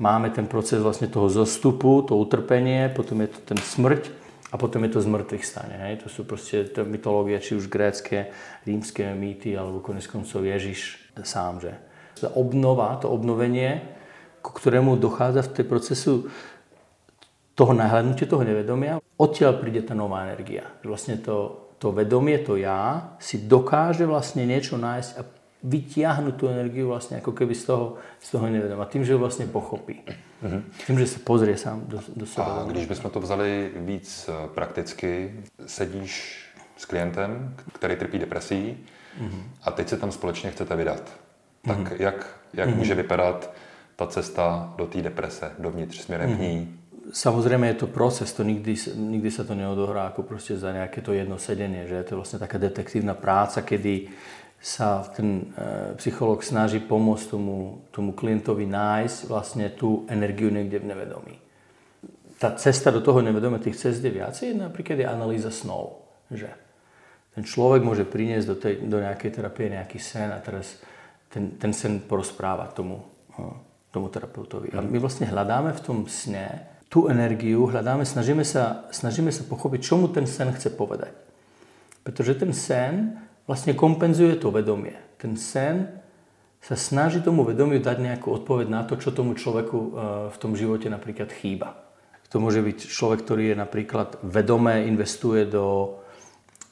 máme 0.00 0.28
ten 0.32 0.44
proces 0.44 0.84
vlastne 0.84 1.08
toho 1.08 1.32
zostupu, 1.32 2.04
to 2.04 2.16
utrpenie, 2.16 2.92
potom 2.92 3.20
je 3.24 3.32
to 3.32 3.40
ten 3.52 3.60
smrť 3.60 4.12
a 4.50 4.58
potom 4.60 4.82
je 4.84 4.90
to 4.96 5.04
zmrtvých 5.04 5.44
stane. 5.44 5.76
Hej? 5.88 6.04
To 6.04 6.08
sú 6.12 6.28
proste 6.28 6.68
to 6.68 6.82
mytológie, 6.84 7.38
či 7.38 7.54
už 7.54 7.70
grécké, 7.70 8.34
rímske 8.68 9.04
mýty, 9.14 9.54
alebo 9.54 9.84
konec 9.84 10.04
koncov 10.08 10.42
Ježiš 10.42 11.00
sám. 11.22 11.62
Že? 11.62 11.72
Obnova, 12.34 12.98
to 12.98 13.08
obnovenie, 13.08 13.80
ku 14.40 14.56
ktorému 14.56 14.96
dochádza 14.96 15.46
v 15.46 15.54
tej 15.54 15.64
procesu 15.68 16.12
toho 17.54 17.72
nahľadnutia, 17.76 18.24
toho 18.24 18.40
nevedomia, 18.40 19.04
odtiaľ 19.20 19.60
príde 19.60 19.84
tá 19.84 19.92
nová 19.92 20.24
energia. 20.24 20.64
Vlastne 20.80 21.20
to, 21.20 21.68
to 21.76 21.92
vedomie, 21.92 22.40
to 22.40 22.56
ja, 22.56 23.12
si 23.20 23.44
dokáže 23.44 24.08
vlastne 24.08 24.48
niečo 24.48 24.80
nájsť 24.80 25.10
a 25.20 25.22
vytiahnuť 25.60 26.34
tú 26.40 26.48
energiu 26.48 26.88
vlastne 26.88 27.20
ako 27.20 27.36
keby 27.36 27.52
z 27.52 27.64
toho, 27.68 28.00
z 28.16 28.28
toho 28.32 28.48
nevedoma. 28.48 28.88
Tým, 28.88 29.04
že 29.04 29.12
ho 29.12 29.20
vlastne 29.20 29.44
pochopí. 29.44 30.00
Uh-huh. 30.40 30.62
Tým, 30.86 30.98
že 30.98 31.06
se 31.06 31.18
pozrie 31.20 31.56
sám 31.56 31.84
do, 31.84 32.00
do 32.16 32.26
sebe. 32.26 32.46
A 32.46 32.64
když 32.64 32.86
bychom 32.86 33.10
to 33.10 33.20
vzali 33.20 33.70
víc 33.76 34.28
eh, 34.28 34.48
prakticky, 34.54 35.32
sedíš 35.66 36.44
s 36.76 36.84
klientem, 36.84 37.54
který 37.72 37.96
trpí 37.96 38.18
depresí 38.18 38.76
uh-huh. 39.20 39.42
a 39.62 39.70
teď 39.70 39.88
se 39.88 39.96
tam 39.96 40.12
společně 40.12 40.50
chcete 40.50 40.76
vydat. 40.76 41.12
Tak 41.62 41.78
uh-huh. 41.78 41.96
jak, 41.98 42.40
jak 42.52 42.68
uh-huh. 42.68 42.76
může 42.76 42.94
vypadat 42.94 43.52
ta 43.96 44.06
cesta 44.06 44.74
do 44.76 44.86
té 44.86 45.02
deprese, 45.02 45.52
dovnitř, 45.58 46.00
směrem 46.00 46.30
uh-huh. 46.30 46.36
k 46.36 46.40
ní? 46.40 46.76
Samozrejme 47.10 47.66
je 47.66 47.74
to 47.74 47.86
proces, 47.90 48.32
to 48.32 48.46
nikdy, 48.46 48.76
nikdy 48.94 49.34
sa 49.34 49.42
to 49.42 49.58
neodohrá 49.58 50.06
ako 50.14 50.22
proste 50.22 50.54
za 50.54 50.70
nejaké 50.70 51.02
to 51.02 51.10
jedno 51.10 51.42
sedenie, 51.42 51.90
že 51.90 52.06
to 52.06 52.14
je 52.14 52.20
vlastne 52.22 52.38
taká 52.38 52.54
detektívna 52.54 53.18
práca, 53.18 53.66
kedy 53.66 54.14
sa 54.60 55.08
ten 55.16 55.48
e, 55.56 55.96
psychológ 55.96 56.44
snaží 56.44 56.84
pomôcť 56.84 57.32
tomu, 57.32 57.80
tomu 57.88 58.12
klientovi 58.12 58.68
nájsť 58.68 59.18
vlastne 59.24 59.72
tú 59.72 60.04
energiu 60.04 60.52
niekde 60.52 60.84
v 60.84 60.88
nevedomí. 60.92 61.34
Tá 62.36 62.52
cesta 62.60 62.92
do 62.92 63.00
toho 63.00 63.24
nevedomia, 63.24 63.60
tých 63.60 63.80
cest 63.80 64.04
je 64.04 64.12
viacej, 64.12 64.52
napríklad 64.52 65.00
je 65.00 65.08
analýza 65.08 65.48
snov. 65.48 66.04
Že 66.28 66.52
ten 67.32 67.44
človek 67.48 67.80
môže 67.80 68.04
priniesť 68.04 68.46
do, 68.46 68.56
tej, 68.60 68.74
do 68.84 69.00
nejakej 69.00 69.30
terapie 69.32 69.72
nejaký 69.72 69.96
sen 69.96 70.28
a 70.28 70.40
teraz 70.44 70.76
ten, 71.32 71.56
ten 71.56 71.72
sen 71.72 72.04
porozpráva 72.04 72.68
tomu, 72.68 73.00
no, 73.40 73.64
tomu 73.88 74.12
terapeutovi. 74.12 74.76
A 74.76 74.84
my 74.84 74.98
vlastne 75.00 75.24
hľadáme 75.24 75.72
v 75.72 75.80
tom 75.80 75.98
sne 76.04 76.68
tú 76.92 77.08
energiu, 77.08 77.64
hľadáme, 77.64 78.04
snažíme 78.04 78.44
sa, 78.44 78.84
snažíme 78.92 79.32
sa 79.32 79.46
pochopiť, 79.46 79.80
čo 79.80 79.94
mu 79.96 80.12
ten 80.12 80.28
sen 80.28 80.52
chce 80.52 80.74
povedať. 80.74 81.16
Pretože 82.04 82.34
ten 82.34 82.52
sen 82.52 83.16
vlastne 83.44 83.72
kompenzuje 83.76 84.36
to 84.40 84.50
vedomie. 84.50 84.96
Ten 85.20 85.36
sen 85.36 86.00
sa 86.60 86.76
snaží 86.76 87.24
tomu 87.24 87.42
vedomiu 87.48 87.80
dať 87.80 87.98
nejakú 87.98 88.28
odpoveď 88.28 88.68
na 88.68 88.84
to, 88.84 89.00
čo 89.00 89.16
tomu 89.16 89.32
človeku 89.32 89.78
e, 89.80 89.88
v 90.28 90.36
tom 90.36 90.52
živote 90.52 90.92
napríklad 90.92 91.32
chýba. 91.32 91.80
To 92.30 92.38
môže 92.38 92.60
byť 92.60 92.78
človek, 92.86 93.24
ktorý 93.24 93.44
je 93.52 93.56
napríklad 93.56 94.20
vedomé, 94.22 94.86
investuje 94.86 95.48
do, 95.48 95.98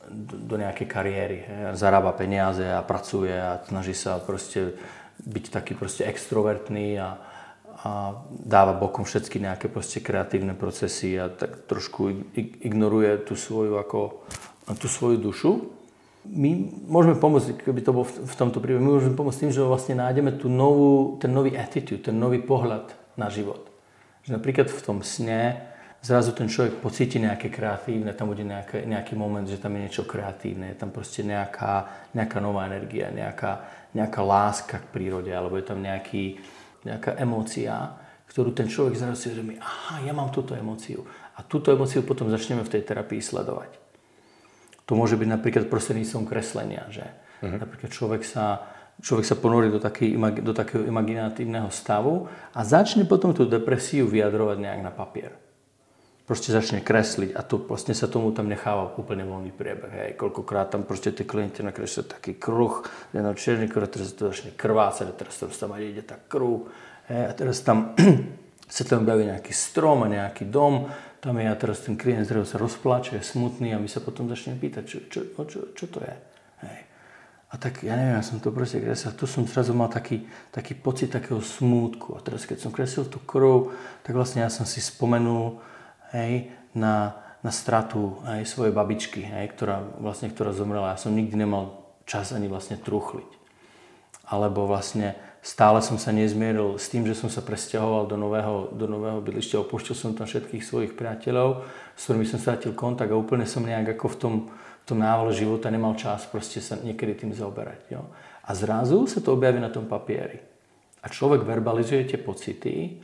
do, 0.06 0.34
do 0.38 0.54
nejakej 0.60 0.86
kariéry, 0.86 1.38
he, 1.42 1.56
zarába 1.74 2.12
peniaze 2.12 2.62
a 2.62 2.84
pracuje 2.84 3.32
a 3.32 3.64
snaží 3.64 3.96
sa 3.96 4.20
proste 4.20 4.76
byť 5.24 5.44
taký 5.50 5.72
proste 5.74 6.06
extrovertný 6.06 7.00
a, 7.00 7.18
a 7.82 7.90
dáva 8.28 8.76
bokom 8.76 9.02
všetky 9.02 9.40
nejaké 9.40 9.66
proste 9.72 10.04
kreatívne 10.04 10.52
procesy 10.52 11.16
a 11.18 11.32
tak 11.32 11.64
trošku 11.66 12.28
ignoruje 12.62 13.24
tú 13.26 13.34
svoju, 13.34 13.80
ako, 13.80 14.22
tú 14.78 14.86
svoju 14.86 15.16
dušu 15.18 15.77
my 16.28 16.50
môžeme 16.86 17.16
pomôcť, 17.16 17.64
keby 17.64 17.80
to 17.80 17.96
bolo 17.96 18.06
v 18.06 18.34
tomto 18.36 18.60
prípade, 18.60 18.84
my 18.84 19.00
môžeme 19.00 19.16
pomôcť 19.16 19.48
tým, 19.48 19.52
že 19.52 19.64
vlastne 19.64 19.96
nájdeme 19.96 20.36
tú 20.36 20.52
novú, 20.52 21.16
ten 21.16 21.32
nový 21.32 21.56
attitude, 21.56 22.04
ten 22.04 22.16
nový 22.16 22.44
pohľad 22.44 22.92
na 23.16 23.32
život. 23.32 23.66
Že 24.28 24.36
napríklad 24.36 24.68
v 24.68 24.80
tom 24.84 25.00
sne 25.00 25.68
zrazu 25.98 26.30
ten 26.36 26.46
človek 26.46 26.78
pocíti 26.78 27.18
nejaké 27.18 27.50
kreatívne, 27.50 28.14
tam 28.14 28.30
bude 28.30 28.46
nejaký, 28.46 28.86
nejaký 28.86 29.18
moment, 29.18 29.48
že 29.48 29.58
tam 29.58 29.74
je 29.74 29.88
niečo 29.88 30.04
kreatívne, 30.06 30.70
je 30.70 30.78
tam 30.78 30.94
proste 30.94 31.26
nejaká, 31.26 32.06
nejaká 32.14 32.38
nová 32.38 32.70
energia, 32.70 33.10
nejaká, 33.10 33.66
nejaká 33.96 34.20
láska 34.22 34.76
k 34.78 34.90
prírode, 34.94 35.32
alebo 35.34 35.58
je 35.58 35.66
tam 35.66 35.82
nejaký, 35.82 36.38
nejaká 36.86 37.18
emócia, 37.18 37.98
ktorú 38.30 38.54
ten 38.54 38.68
človek 38.70 38.94
zrazu 38.94 39.16
si 39.18 39.26
uvedomí, 39.32 39.58
aha, 39.58 40.04
ja 40.06 40.12
mám 40.14 40.30
túto 40.30 40.54
emóciu. 40.54 41.02
A 41.34 41.42
túto 41.42 41.74
emóciu 41.74 42.04
potom 42.06 42.30
začneme 42.30 42.62
v 42.62 42.72
tej 42.78 42.82
terapii 42.86 43.18
sledovať. 43.18 43.87
To 44.88 44.96
môže 44.96 45.20
byť 45.20 45.28
napríklad 45.28 45.64
prostredníctvom 45.68 46.24
kreslenia, 46.24 46.88
že 46.88 47.04
uh-huh. 47.44 47.60
napríklad 47.60 47.92
človek 47.92 48.24
sa, 48.24 48.64
človek 49.04 49.28
sa 49.28 49.36
ponorí 49.36 49.68
do, 49.68 49.76
taký, 49.76 50.16
do 50.40 50.56
takého 50.56 50.88
imaginatívneho 50.88 51.68
stavu 51.68 52.24
a 52.56 52.60
začne 52.64 53.04
potom 53.04 53.36
tú 53.36 53.44
depresiu 53.44 54.08
vyjadrovať 54.08 54.56
nejak 54.64 54.80
na 54.80 54.88
papier. 54.88 55.36
Proste 56.24 56.52
začne 56.52 56.84
kresliť 56.84 57.36
a 57.36 57.40
to 57.40 57.60
vlastne 57.68 57.96
sa 57.96 58.08
tomu 58.08 58.32
tam 58.36 58.48
necháva 58.52 58.96
úplne 59.00 59.24
voľný 59.24 59.52
priebeh. 59.52 59.92
Hej. 59.92 60.10
Koľkokrát 60.20 60.72
tam 60.72 60.84
proste 60.84 61.12
tie 61.12 61.24
klienti 61.24 61.64
nakreslia 61.64 62.04
taký 62.04 62.36
kruh, 62.36 62.84
na 63.16 63.32
čierny 63.32 63.68
kruh, 63.68 63.88
teraz 63.88 64.12
to 64.12 64.28
začne 64.28 64.52
krvácať 64.52 65.08
teraz 65.16 65.40
tam 65.40 65.72
ide 65.80 66.04
tak 66.04 66.28
kruh. 66.28 66.68
Hej. 67.08 67.22
A 67.28 67.32
teraz 67.32 67.64
tam 67.64 67.96
sa 68.68 68.82
tam 68.84 69.08
objaví 69.08 69.24
nejaký 69.24 69.52
strom 69.56 70.04
a 70.04 70.08
nejaký 70.12 70.52
dom 70.52 70.92
tam 71.18 71.38
je 71.38 71.50
a 71.50 71.56
teraz 71.58 71.82
ten 71.82 71.98
klient 71.98 72.26
zrazu 72.26 72.46
sa 72.46 72.58
rozpláče, 72.62 73.18
je 73.18 73.24
smutný 73.26 73.74
a 73.74 73.82
my 73.82 73.90
sa 73.90 73.98
potom 73.98 74.30
začneme 74.30 74.58
pýtať, 74.62 74.84
čo, 74.86 74.98
čo, 75.10 75.20
čo, 75.34 75.58
čo 75.74 75.86
to 75.90 75.98
je. 75.98 76.14
Hej. 76.62 76.78
A 77.48 77.54
tak 77.56 77.80
ja 77.80 77.96
neviem, 77.96 78.20
ja 78.20 78.22
som 78.22 78.38
to 78.44 78.52
proste 78.52 78.76
kreslil, 78.76 79.16
tu 79.16 79.24
som 79.24 79.48
zrazu 79.48 79.72
mal 79.72 79.88
taký, 79.88 80.28
taký 80.52 80.76
pocit 80.76 81.08
takého 81.08 81.40
smútku. 81.40 82.12
A 82.12 82.20
teraz 82.20 82.44
keď 82.44 82.60
som 82.60 82.70
kreslil 82.70 83.08
tú 83.08 83.18
krv, 83.24 83.72
tak 84.04 84.12
vlastne 84.12 84.44
ja 84.44 84.52
som 84.52 84.68
si 84.68 84.84
spomenul 84.84 85.56
hej, 86.12 86.52
na, 86.76 87.16
na 87.40 87.48
stratu 87.48 88.20
hej, 88.28 88.44
svojej 88.44 88.76
babičky, 88.76 89.24
hej, 89.24 89.48
ktorá, 89.56 89.80
vlastne, 89.96 90.28
ktorá 90.28 90.52
zomrela. 90.52 90.92
Ja 90.92 91.00
som 91.00 91.16
nikdy 91.16 91.40
nemal 91.40 91.88
čas 92.04 92.36
ani 92.36 92.52
vlastne 92.52 92.76
truchliť. 92.76 93.30
Alebo 94.28 94.68
vlastne 94.68 95.16
stále 95.48 95.80
som 95.80 95.96
sa 95.96 96.12
nezmieril 96.12 96.76
s 96.76 96.92
tým, 96.92 97.08
že 97.08 97.16
som 97.16 97.32
sa 97.32 97.40
presťahoval 97.40 98.04
do 98.04 98.20
nového, 98.20 98.68
do 98.76 98.84
nového 98.84 99.24
bydlišťa, 99.24 99.64
opúšťal 99.64 99.96
som 99.96 100.12
tam 100.12 100.28
všetkých 100.28 100.60
svojich 100.60 100.92
priateľov, 100.92 101.64
s 101.96 102.04
ktorými 102.04 102.28
som 102.28 102.36
strátil 102.36 102.76
kontakt 102.76 103.08
a 103.08 103.16
úplne 103.16 103.48
som 103.48 103.64
nejak 103.64 103.96
ako 103.96 104.06
v 104.12 104.16
tom, 104.20 104.34
v 104.52 104.84
tom 104.84 105.00
návale 105.00 105.32
života 105.32 105.72
nemal 105.72 105.96
čas 105.96 106.28
proste 106.28 106.60
sa 106.60 106.76
niekedy 106.76 107.24
tým 107.24 107.32
zaoberať. 107.32 107.80
Jo. 107.88 108.04
A 108.44 108.52
zrazu 108.52 109.08
sa 109.08 109.24
to 109.24 109.32
objaví 109.32 109.56
na 109.56 109.72
tom 109.72 109.88
papieri. 109.88 110.36
A 111.00 111.08
človek 111.08 111.48
verbalizuje 111.48 112.04
tie 112.04 112.20
pocity 112.20 113.00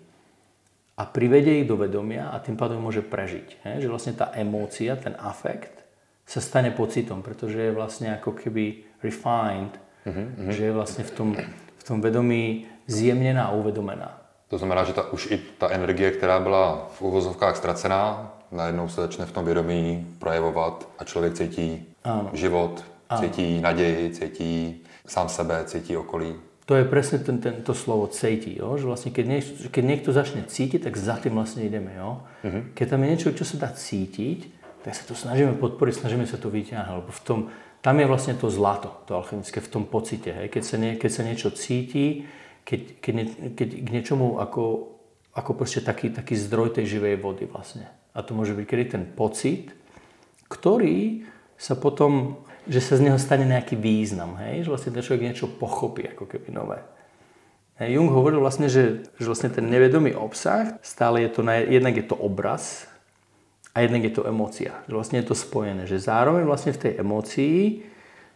a 1.00 1.08
privedie 1.08 1.64
ich 1.64 1.68
do 1.68 1.80
vedomia 1.80 2.28
a 2.28 2.44
tým 2.44 2.60
pádom 2.60 2.76
môže 2.76 3.00
prežiť. 3.00 3.48
He? 3.64 3.72
Že 3.80 3.88
vlastne 3.88 4.12
tá 4.12 4.28
emócia, 4.36 4.92
ten 5.00 5.16
afekt 5.16 5.72
sa 6.28 6.44
stane 6.44 6.76
pocitom, 6.76 7.24
pretože 7.24 7.56
je 7.56 7.72
vlastne 7.72 8.12
ako 8.12 8.36
keby 8.36 8.84
refined, 9.00 9.76
mm-hmm. 10.04 10.52
že 10.52 10.60
je 10.68 10.72
vlastne 10.72 11.04
v 11.04 11.12
tom, 11.12 11.28
v 11.84 11.88
tom 11.88 12.00
vedomí 12.00 12.64
zjemněná 12.86 13.44
a 13.44 13.52
uvedomená. 13.52 14.20
To 14.48 14.58
znamená, 14.58 14.84
že 14.84 14.92
ta, 14.92 15.12
už 15.12 15.30
i 15.30 15.40
ta 15.58 15.68
energie, 15.70 16.10
která 16.10 16.40
byla 16.40 16.88
v 16.96 17.02
uvozovkách 17.02 17.56
ztracená, 17.56 18.32
najednou 18.52 18.88
se 18.88 19.00
začne 19.00 19.26
v 19.26 19.32
tom 19.32 19.44
vědomí 19.44 20.06
projevovat 20.18 20.88
a 20.98 21.04
člověk 21.04 21.34
cítí 21.34 21.84
Áno. 22.04 22.30
život, 22.32 22.84
Áno. 23.08 23.20
cítí 23.20 23.60
naději, 23.60 24.10
cítí 24.10 24.80
sám 25.06 25.28
sebe, 25.28 25.64
cítí 25.64 25.96
okolí. 25.96 26.34
To 26.64 26.74
je 26.74 26.84
presne 26.88 27.18
ten, 27.20 27.36
tento 27.44 27.76
slovo 27.76 28.08
cíti, 28.08 28.56
jo? 28.56 28.80
že 28.80 28.88
vlastne 28.88 29.12
keď, 29.12 29.26
niek- 29.28 29.68
keď 29.68 29.84
niekto 29.84 30.10
začne 30.16 30.48
cítiť, 30.48 30.88
tak 30.88 30.96
za 30.96 31.20
tým 31.20 31.36
vlastne 31.36 31.60
ideme. 31.60 31.92
Jo? 31.92 32.24
Uh-huh. 32.40 32.72
Keď 32.72 32.86
tam 32.88 33.04
je 33.04 33.08
niečo, 33.12 33.36
čo 33.36 33.44
sa 33.44 33.68
dá 33.68 33.68
cítiť, 33.68 34.48
tak 34.80 34.96
sa 34.96 35.04
to 35.04 35.12
snažíme 35.12 35.60
podporiť, 35.60 36.00
snažíme 36.00 36.24
sa 36.24 36.40
to 36.40 36.48
vyťahnuť, 36.48 37.04
lebo 37.04 37.12
v 37.12 37.22
tom, 37.24 37.38
tam 37.84 38.00
je 38.00 38.08
vlastne 38.08 38.32
to 38.32 38.48
zlato, 38.48 38.88
to 39.04 39.12
alchemické, 39.12 39.60
v 39.60 39.68
tom 39.68 39.84
pocite. 39.84 40.32
Hej. 40.32 40.48
Keď, 40.48 40.62
sa 40.64 40.76
nie, 40.80 40.96
keď 40.96 41.10
sa 41.12 41.22
niečo 41.22 41.52
cíti, 41.52 42.24
keď, 42.64 42.80
keď, 43.04 43.14
keď 43.52 43.68
k 43.84 43.88
niečomu 43.92 44.40
ako, 44.40 44.96
ako 45.36 45.50
proste 45.52 45.84
taký, 45.84 46.08
taký 46.08 46.32
zdroj 46.32 46.80
tej 46.80 46.96
živej 46.96 47.20
vody 47.20 47.44
vlastne. 47.44 47.84
A 48.16 48.24
to 48.24 48.32
môže 48.32 48.56
byť 48.56 48.64
kedy 48.64 48.84
ten 48.88 49.04
pocit, 49.04 49.76
ktorý 50.48 51.28
sa 51.60 51.76
potom, 51.76 52.40
že 52.64 52.80
sa 52.80 52.96
z 52.96 53.04
neho 53.04 53.20
stane 53.20 53.44
nejaký 53.44 53.76
význam, 53.76 54.40
hej? 54.40 54.64
že 54.64 54.72
vlastne 54.72 54.96
ten 54.96 55.04
človek 55.04 55.28
niečo 55.28 55.52
pochopí 55.52 56.08
ako 56.08 56.24
keby 56.24 56.56
nové. 56.56 56.80
Hej, 57.76 58.00
Jung 58.00 58.08
hovoril 58.08 58.40
vlastne, 58.40 58.72
že, 58.72 59.04
že 59.20 59.28
vlastne 59.28 59.52
ten 59.52 59.66
nevedomý 59.68 60.16
obsah, 60.16 60.80
stále 60.80 61.26
je 61.26 61.30
to, 61.36 61.44
jednak 61.44 62.00
je 62.00 62.06
to 62.06 62.16
obraz, 62.16 62.88
a 63.74 63.82
jednak 63.82 64.06
je 64.06 64.14
to 64.14 64.22
emócia. 64.22 64.86
Vlastne 64.86 65.18
je 65.18 65.26
to 65.26 65.36
spojené. 65.36 65.90
Že 65.90 66.06
zároveň 66.06 66.46
vlastne 66.46 66.70
v 66.70 66.82
tej 66.88 66.92
emócii 67.02 67.82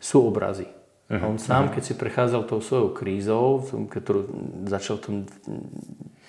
sú 0.03 0.27
obrazy. 0.27 0.67
Uh-huh. 1.09 1.31
On 1.31 1.39
sám, 1.39 1.71
uh-huh. 1.71 1.79
keď 1.79 1.83
si 1.87 1.95
prechádzal 1.95 2.43
tou 2.45 2.59
svojou 2.59 2.91
krízou, 2.91 3.63
ktorú 3.89 4.29
začal 4.67 4.99
v 4.99 5.03
tom 5.07 5.17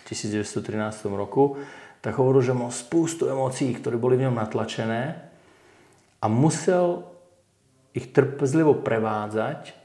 1913 0.05 1.09
roku, 1.09 1.57
tak 1.99 2.15
hovoril, 2.15 2.45
že 2.45 2.55
mal 2.55 2.71
spústu 2.71 3.27
emócií, 3.27 3.75
ktoré 3.75 3.99
boli 3.99 4.15
v 4.15 4.29
ňom 4.29 4.39
natlačené 4.39 5.19
a 6.23 6.25
musel 6.31 7.09
ich 7.91 8.13
trpezlivo 8.13 8.77
prevádzať 8.79 9.75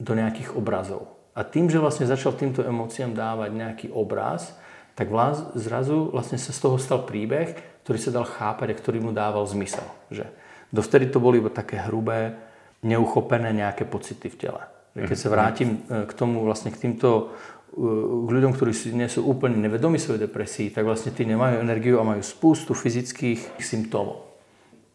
do 0.00 0.12
nejakých 0.16 0.56
obrazov. 0.58 1.14
A 1.36 1.46
tým, 1.46 1.70
že 1.70 1.78
vlastne 1.78 2.08
začal 2.08 2.34
týmto 2.34 2.64
emóciám 2.64 3.14
dávať 3.14 3.50
nejaký 3.54 3.86
obraz, 3.94 4.56
tak 4.94 5.10
zrazu 5.58 6.10
vlastne 6.14 6.38
sa 6.38 6.54
z 6.54 6.58
toho 6.62 6.78
stal 6.78 7.02
príbeh, 7.02 7.73
ktorý 7.84 7.98
sa 8.00 8.10
dal 8.10 8.26
chápať 8.26 8.72
a 8.72 8.78
ktorý 8.80 8.98
mu 9.04 9.12
dával 9.12 9.44
zmysel. 9.44 9.84
Že 10.08 10.24
dovtedy 10.72 11.12
to 11.12 11.20
boli 11.20 11.38
iba 11.38 11.52
také 11.52 11.78
hrubé, 11.84 12.34
neuchopené 12.80 13.52
nejaké 13.52 13.84
pocity 13.84 14.32
v 14.32 14.36
tele. 14.40 14.62
Keď 14.94 15.18
sa 15.18 15.28
vrátim 15.28 15.84
e, 15.84 16.06
k 16.06 16.12
tomu, 16.16 16.44
vlastne 16.44 16.72
k 16.72 16.80
týmto 16.80 17.34
k 17.74 18.30
ľuďom, 18.30 18.54
ktorí 18.54 18.70
si 18.70 18.94
nie 18.94 19.10
sú 19.10 19.26
úplne 19.26 19.58
nevedomí 19.58 19.98
svojej 19.98 20.30
depresii, 20.30 20.70
tak 20.70 20.86
vlastne 20.86 21.10
tí 21.10 21.26
nemajú 21.26 21.58
energiu 21.58 21.98
a 21.98 22.06
majú 22.06 22.22
spústu 22.22 22.70
fyzických 22.70 23.58
symptómov. 23.58 24.30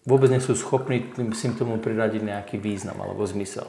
Vôbec 0.07 0.31
nie 0.31 0.39
sú 0.39 0.55
schopní 0.55 1.11
tým 1.11 1.35
symptómom 1.35 1.83
priradiť 1.83 2.23
nejaký 2.23 2.55
význam 2.55 2.95
alebo 3.03 3.27
zmysel. 3.27 3.67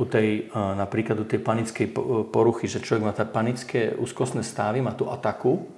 U 0.00 0.08
tej, 0.08 0.48
napríklad 0.52 1.20
u 1.20 1.28
tej 1.28 1.40
panickej 1.40 1.92
poruchy, 2.32 2.64
že 2.64 2.80
človek 2.80 3.04
má 3.04 3.12
tá 3.12 3.28
panické 3.28 3.92
úzkostné 3.92 4.40
stavy, 4.40 4.80
má 4.80 4.96
tú 4.96 5.12
ataku, 5.12 5.68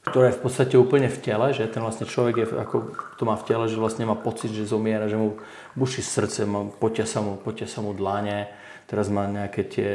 ktorá 0.00 0.32
je 0.32 0.38
v 0.40 0.42
podstate 0.42 0.74
úplne 0.80 1.12
v 1.12 1.20
tele, 1.20 1.52
že 1.52 1.68
ten 1.68 1.84
vlastne 1.84 2.08
človek 2.08 2.34
je, 2.40 2.46
ako 2.56 2.76
to 3.20 3.22
má 3.28 3.36
v 3.36 3.44
tele, 3.44 3.68
že 3.68 3.76
vlastne 3.76 4.08
má 4.08 4.16
pocit, 4.16 4.48
že 4.48 4.64
zomiera, 4.64 5.12
že 5.12 5.20
mu 5.20 5.36
buší 5.76 6.00
srdce, 6.00 6.48
potia 6.80 7.04
sa 7.04 7.20
mu, 7.20 7.36
potia 7.36 7.68
sa 7.68 7.84
mu 7.84 7.92
dlane, 7.92 8.48
teraz 8.90 9.06
má 9.06 9.28
nejaké 9.28 9.62
tie, 9.68 9.90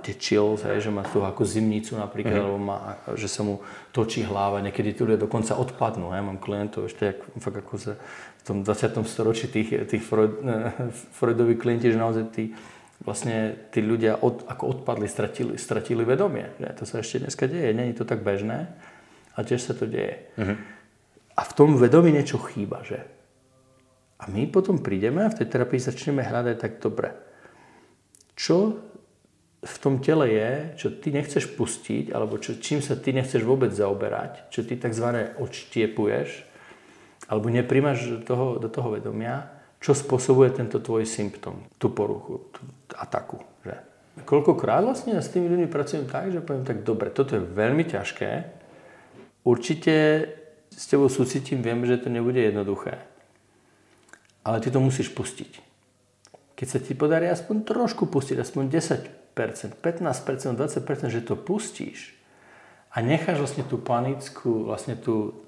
tie 0.00 0.14
chills, 0.16 0.64
hej, 0.64 0.86
že 0.86 0.90
má 0.94 1.04
tu 1.04 1.20
ako 1.20 1.44
zimnicu 1.44 1.98
napríklad, 1.98 2.40
mm-hmm. 2.40 2.48
alebo 2.48 2.62
má, 2.62 2.78
že 3.18 3.28
sa 3.28 3.44
mu 3.44 3.60
točí 3.92 4.24
hlava, 4.24 4.64
niekedy 4.64 4.96
tu 4.96 5.04
ľudia 5.04 5.20
dokonca 5.20 5.58
odpadnú. 5.60 6.14
Hej. 6.16 6.24
Mám 6.24 6.38
klientov 6.40 6.88
ešte 6.88 7.12
jak, 7.12 7.20
fakt 7.36 7.58
ako 7.60 7.74
za, 7.76 7.94
v 8.40 8.42
tom 8.46 8.56
20. 8.64 9.02
storočí 9.04 9.52
tých, 9.52 9.84
tých 9.84 10.00
Freud, 10.00 10.40
Freudových 11.20 11.60
klienti, 11.60 11.92
že 11.92 12.00
naozaj 12.00 12.24
tí, 12.32 12.56
vlastne 13.04 13.68
tí 13.74 13.84
ľudia 13.84 14.16
od, 14.24 14.48
ako 14.48 14.78
odpadli, 14.78 15.04
stratili, 15.04 15.60
stratili 15.60 16.00
vedomie. 16.08 16.48
Že? 16.56 16.68
To 16.80 16.84
sa 16.88 16.96
ešte 17.04 17.28
dneska 17.28 17.44
deje, 17.44 17.76
není 17.76 17.92
to 17.92 18.08
tak 18.08 18.24
bežné, 18.24 18.72
a 19.34 19.38
tiež 19.42 19.60
sa 19.60 19.72
to 19.76 19.86
deje. 19.86 20.30
Mm-hmm. 20.36 20.56
A 21.36 21.42
v 21.46 21.52
tom 21.56 21.78
vedomí 21.78 22.12
niečo 22.12 22.36
chýba, 22.40 22.84
že? 22.84 23.00
A 24.20 24.28
my 24.28 24.44
potom 24.52 24.84
prídeme 24.84 25.24
a 25.24 25.32
v 25.32 25.40
tej 25.40 25.48
terapii 25.48 25.80
začneme 25.80 26.20
hľadať 26.20 26.56
tak 26.60 26.82
dobre 26.82 27.30
čo 28.40 28.80
v 29.60 29.76
tom 29.76 30.00
tele 30.00 30.32
je, 30.32 30.52
čo 30.80 30.88
ty 30.96 31.12
nechceš 31.12 31.52
pustiť, 31.52 32.16
alebo 32.16 32.40
čo, 32.40 32.56
čím 32.56 32.80
sa 32.80 32.96
ty 32.96 33.12
nechceš 33.12 33.44
vôbec 33.44 33.68
zaoberať, 33.68 34.48
čo 34.48 34.64
ty 34.64 34.80
tzv. 34.80 35.36
odštiepuješ, 35.36 36.48
alebo 37.28 37.52
neprimaš 37.52 38.24
toho, 38.24 38.56
do 38.56 38.72
toho 38.72 38.96
vedomia, 38.96 39.52
čo 39.76 39.92
spôsobuje 39.92 40.56
tento 40.56 40.80
tvoj 40.80 41.04
symptom, 41.04 41.68
tú 41.76 41.92
poruchu, 41.92 42.48
tú 42.56 42.64
ataku. 42.96 43.44
Že? 43.60 43.76
Koľkokrát 44.24 44.80
vlastne 44.80 45.12
ja 45.12 45.20
s 45.20 45.28
tými 45.28 45.52
ľuďmi 45.52 45.68
pracujem 45.68 46.08
tak, 46.08 46.32
že 46.32 46.40
poviem 46.40 46.64
tak, 46.64 46.80
dobre, 46.80 47.12
toto 47.12 47.36
je 47.36 47.44
veľmi 47.44 47.84
ťažké, 47.84 48.59
určite 49.44 50.26
s 50.70 50.84
tebou 50.86 51.08
súcitím, 51.08 51.60
viem, 51.60 51.84
že 51.84 52.00
to 52.00 52.08
nebude 52.08 52.40
jednoduché, 52.40 53.02
ale 54.44 54.60
ty 54.64 54.70
to 54.70 54.80
musíš 54.80 55.12
pustiť. 55.12 55.60
Keď 56.56 56.66
sa 56.68 56.78
ti 56.80 56.92
podarí 56.92 57.28
aspoň 57.28 57.64
trošku 57.64 58.08
pustiť, 58.08 58.36
aspoň 58.40 58.64
10%, 58.68 59.80
15%, 59.80 60.56
20%, 60.56 61.08
že 61.08 61.24
to 61.24 61.34
pustíš 61.36 62.16
a 62.90 63.00
necháš 63.00 63.38
vlastne 63.38 63.64
tú 63.64 63.78
panickú, 63.80 64.68
vlastne 64.68 64.98
tú, 64.98 65.46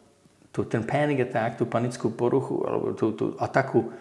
tú, 0.54 0.64
ten 0.64 0.86
panic 0.86 1.26
attack, 1.28 1.58
tú 1.58 1.66
panickú 1.66 2.14
poruchu 2.14 2.64
alebo 2.64 2.96
tú, 2.96 3.12
tú 3.12 3.36
ataku 3.36 3.92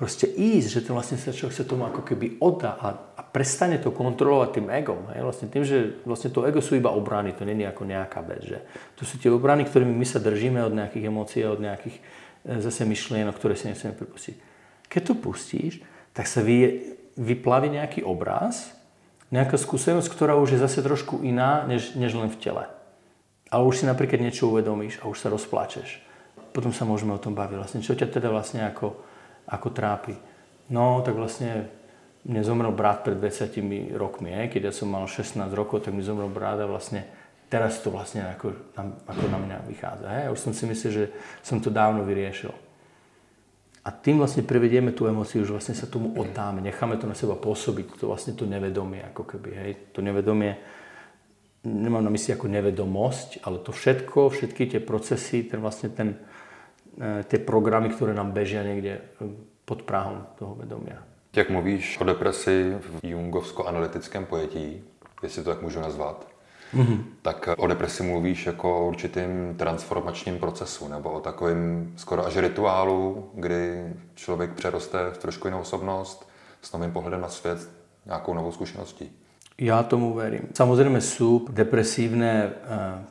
proste 0.00 0.24
ísť, 0.24 0.68
že 0.72 0.84
to 0.88 0.96
vlastne 0.96 1.20
sa 1.20 1.28
človek 1.28 1.60
sa 1.60 1.68
tomu 1.68 1.84
ako 1.84 2.00
keby 2.00 2.40
oddá 2.40 2.80
a, 2.80 2.88
a 2.96 3.20
prestane 3.20 3.76
to 3.76 3.92
kontrolovať 3.92 4.48
tým 4.56 4.72
egom. 4.72 5.12
Hej? 5.12 5.20
Vlastne 5.20 5.52
tým, 5.52 5.60
že 5.60 6.00
vlastne 6.08 6.32
to 6.32 6.48
ego 6.48 6.64
sú 6.64 6.80
iba 6.80 6.88
obrany, 6.88 7.36
to 7.36 7.44
není 7.44 7.68
ako 7.68 7.84
nejaká 7.84 8.24
vec. 8.24 8.40
Že 8.48 8.58
to 8.96 9.04
sú 9.04 9.20
tie 9.20 9.28
obrany, 9.28 9.68
ktorými 9.68 9.92
my 9.92 10.06
sa 10.08 10.16
držíme 10.16 10.64
od 10.64 10.72
nejakých 10.72 11.04
emócií, 11.04 11.44
od 11.44 11.60
nejakých 11.60 12.00
e, 12.00 12.64
zase 12.64 12.88
myšlienok, 12.88 13.36
ktoré 13.36 13.52
si 13.60 13.68
nechceme 13.68 13.92
pripustiť. 13.92 14.34
Keď 14.88 15.02
to 15.04 15.14
pustíš, 15.20 15.84
tak 16.16 16.24
sa 16.24 16.40
vy, 16.40 16.80
vyplaví 17.20 17.68
nejaký 17.68 18.00
obraz, 18.00 18.72
nejaká 19.28 19.60
skúsenosť, 19.60 20.08
ktorá 20.08 20.40
už 20.40 20.56
je 20.56 20.64
zase 20.64 20.80
trošku 20.80 21.20
iná, 21.20 21.68
než, 21.68 21.92
než 21.92 22.16
len 22.16 22.32
v 22.32 22.40
tele. 22.40 22.64
Ale 23.52 23.68
už 23.68 23.84
si 23.84 23.84
napríklad 23.84 24.16
niečo 24.16 24.48
uvedomíš 24.48 24.96
a 25.04 25.12
už 25.12 25.20
sa 25.20 25.28
rozplačeš. 25.28 26.00
Potom 26.56 26.72
sa 26.72 26.88
môžeme 26.88 27.12
o 27.12 27.20
tom 27.20 27.36
baviť. 27.36 27.56
Vlastne, 27.60 27.84
čo 27.84 27.92
ťa 27.92 28.08
teda 28.08 28.32
vlastne 28.32 28.64
ako, 28.64 29.09
ako 29.50 29.68
trápi? 29.74 30.14
No, 30.70 31.02
tak 31.02 31.18
vlastne 31.18 31.66
mne 32.22 32.42
zomrel 32.46 32.70
brat 32.70 33.02
pred 33.02 33.18
20 33.18 33.96
rokmi. 33.98 34.30
Je? 34.30 34.42
Keď 34.56 34.62
ja 34.70 34.72
som 34.72 34.88
mal 34.92 35.04
16 35.04 35.40
rokov, 35.52 35.84
tak 35.84 35.96
mi 35.96 36.04
zomrel 36.04 36.30
brat 36.30 36.62
a 36.62 36.70
vlastne 36.70 37.04
teraz 37.50 37.82
to 37.82 37.90
vlastne 37.90 38.22
ako, 38.30 38.76
ako 39.10 39.24
na 39.26 39.38
mňa 39.42 39.56
vychádza. 39.66 40.06
Hej? 40.06 40.24
Už 40.30 40.40
som 40.40 40.52
si 40.54 40.64
myslel, 40.70 40.90
že 40.94 41.04
som 41.42 41.58
to 41.58 41.68
dávno 41.68 42.06
vyriešil. 42.06 42.54
A 43.80 43.88
tým 43.88 44.20
vlastne 44.20 44.44
prevedieme 44.44 44.92
tú 44.92 45.08
emóciu, 45.08 45.40
že 45.42 45.56
vlastne 45.56 45.72
sa 45.72 45.88
tomu 45.88 46.12
oddáme, 46.12 46.60
necháme 46.60 47.00
to 47.00 47.08
na 47.08 47.16
seba 47.16 47.32
pôsobiť, 47.32 47.96
to 47.96 48.12
vlastne 48.12 48.36
to 48.36 48.44
nevedomie, 48.44 49.00
ako 49.08 49.24
keby, 49.24 49.50
hej, 49.56 49.72
to 49.96 50.04
nevedomie, 50.04 50.60
nemám 51.64 52.04
na 52.04 52.12
mysli 52.12 52.36
ako 52.36 52.44
nevedomosť, 52.52 53.40
ale 53.40 53.64
to 53.64 53.72
všetko, 53.72 54.28
všetky 54.28 54.76
tie 54.76 54.80
procesy, 54.84 55.48
ten 55.48 55.64
vlastne 55.64 55.88
ten, 55.96 56.20
e, 57.00 57.24
tie 57.24 57.40
programy, 57.40 57.88
ktoré 57.88 58.12
nám 58.12 58.36
bežia 58.36 58.60
niekde 58.60 59.00
e, 59.00 59.02
pod 59.64 59.88
práhom 59.88 60.28
toho 60.36 60.54
vedomia. 60.54 61.00
Jak 61.32 61.50
mluvíš 61.50 62.00
o 62.00 62.04
depresi 62.04 62.76
v 62.80 63.08
jungovsko-analytickém 63.08 64.26
pojetí, 64.26 64.82
jestli 65.22 65.42
to 65.42 65.50
tak 65.50 65.62
můžu 65.62 65.80
nazvat, 65.80 66.26
mm-hmm. 66.74 67.04
tak 67.22 67.48
o 67.56 67.66
depresi 67.66 68.02
mluvíš 68.02 68.46
jako 68.46 68.80
o 68.80 68.88
určitým 68.88 69.54
transformačním 69.58 70.38
procesu 70.38 70.88
nebo 70.88 71.10
o 71.10 71.20
takovém 71.20 71.92
skoro 71.96 72.26
až 72.26 72.36
rituálu, 72.36 73.30
kdy 73.34 73.94
člověk 74.14 74.50
přeroste 74.50 74.98
v 75.10 75.18
trošku 75.18 75.48
jinou 75.48 75.60
osobnost 75.60 76.28
s 76.62 76.72
novým 76.72 76.92
pohledem 76.92 77.20
na 77.20 77.28
svět, 77.28 77.68
nějakou 78.06 78.34
novou 78.34 78.52
zkušeností. 78.52 79.10
Ja 79.60 79.84
tomu 79.84 80.16
verím. 80.16 80.48
Samozrejme 80.56 81.04
sú 81.04 81.44
depresívne 81.52 82.48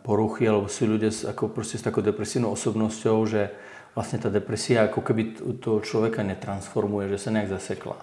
poruchy, 0.02 0.50
alebo 0.50 0.66
sú 0.66 0.90
ľudia 0.90 1.14
s, 1.14 1.22
ako 1.22 1.54
proste 1.54 1.78
s 1.78 1.86
takou 1.86 2.02
depresívnou 2.02 2.50
osobnosťou, 2.58 3.18
že 3.30 3.54
vlastne 3.94 4.22
tá 4.22 4.30
depresia 4.30 4.88
ako 4.88 5.02
keby 5.02 5.22
toho 5.60 5.80
človeka 5.82 6.22
netransformuje, 6.26 7.10
že 7.14 7.28
sa 7.28 7.30
nejak 7.34 7.54
zasekla. 7.54 7.98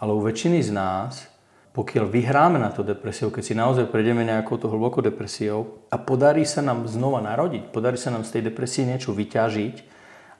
Ale 0.00 0.16
u 0.16 0.20
väčšiny 0.24 0.64
z 0.64 0.70
nás 0.72 1.30
pokiaľ 1.70 2.10
vyhráme 2.10 2.58
na 2.58 2.74
to 2.74 2.82
depresiou, 2.82 3.30
keď 3.30 3.42
si 3.46 3.54
naozaj 3.54 3.94
prejdeme 3.94 4.26
nejakou 4.26 4.58
to 4.58 4.66
hlbokou 4.66 5.06
depresiou 5.06 5.86
a 5.86 6.02
podarí 6.02 6.42
sa 6.42 6.66
nám 6.66 6.90
znova 6.90 7.22
narodiť, 7.22 7.70
podarí 7.70 7.94
sa 7.94 8.10
nám 8.10 8.26
z 8.26 8.34
tej 8.38 8.42
depresie 8.50 8.82
niečo 8.82 9.14
vyťažiť 9.14 9.76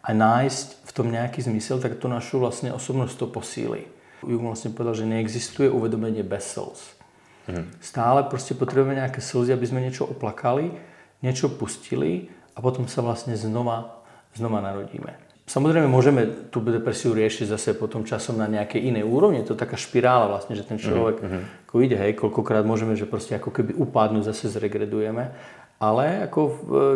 a 0.02 0.10
nájsť 0.10 0.66
v 0.82 0.90
tom 0.90 1.06
nejaký 1.06 1.46
zmysel, 1.46 1.78
tak 1.78 2.02
to 2.02 2.10
našu 2.10 2.42
vlastne 2.42 2.74
osobnosť 2.74 3.14
to 3.14 3.26
posíli. 3.30 3.86
Jung 4.26 4.42
vlastne 4.42 4.74
povedal, 4.74 4.98
že 4.98 5.06
neexistuje 5.06 5.70
uvedomenie 5.70 6.26
bez 6.26 6.50
slz. 6.50 6.98
Mhm. 7.46 7.78
Stále 7.78 8.26
proste 8.26 8.58
potrebujeme 8.58 8.98
nejaké 8.98 9.22
slzy, 9.22 9.54
aby 9.54 9.66
sme 9.70 9.86
niečo 9.86 10.10
oplakali, 10.10 10.74
niečo 11.22 11.46
pustili 11.46 12.26
a 12.52 12.60
potom 12.60 12.90
sa 12.90 13.06
vlastne 13.06 13.38
znova, 13.38 13.99
znova 14.34 14.62
narodíme. 14.62 15.30
Samozrejme, 15.50 15.90
môžeme 15.90 16.46
tú 16.54 16.62
depresiu 16.62 17.10
riešiť 17.10 17.50
zase 17.50 17.74
potom 17.74 18.06
časom 18.06 18.38
na 18.38 18.46
nejakej 18.46 18.86
inej 18.86 19.02
úrovni. 19.02 19.42
To 19.42 19.58
je 19.58 19.62
taká 19.66 19.74
špirála 19.74 20.30
vlastne, 20.30 20.54
že 20.54 20.62
ten 20.62 20.78
mhm, 20.78 20.84
človek 20.86 21.16
mm-hmm. 21.18 21.42
ako 21.66 21.74
ide, 21.82 21.96
hej, 21.98 22.12
koľkokrát 22.14 22.62
môžeme, 22.62 22.94
že 22.94 23.10
proste 23.10 23.34
ako 23.34 23.50
keby 23.50 23.74
upadnú, 23.74 24.22
zase 24.22 24.46
zregredujeme. 24.46 25.34
Ale 25.80 26.28
ako, 26.28 26.40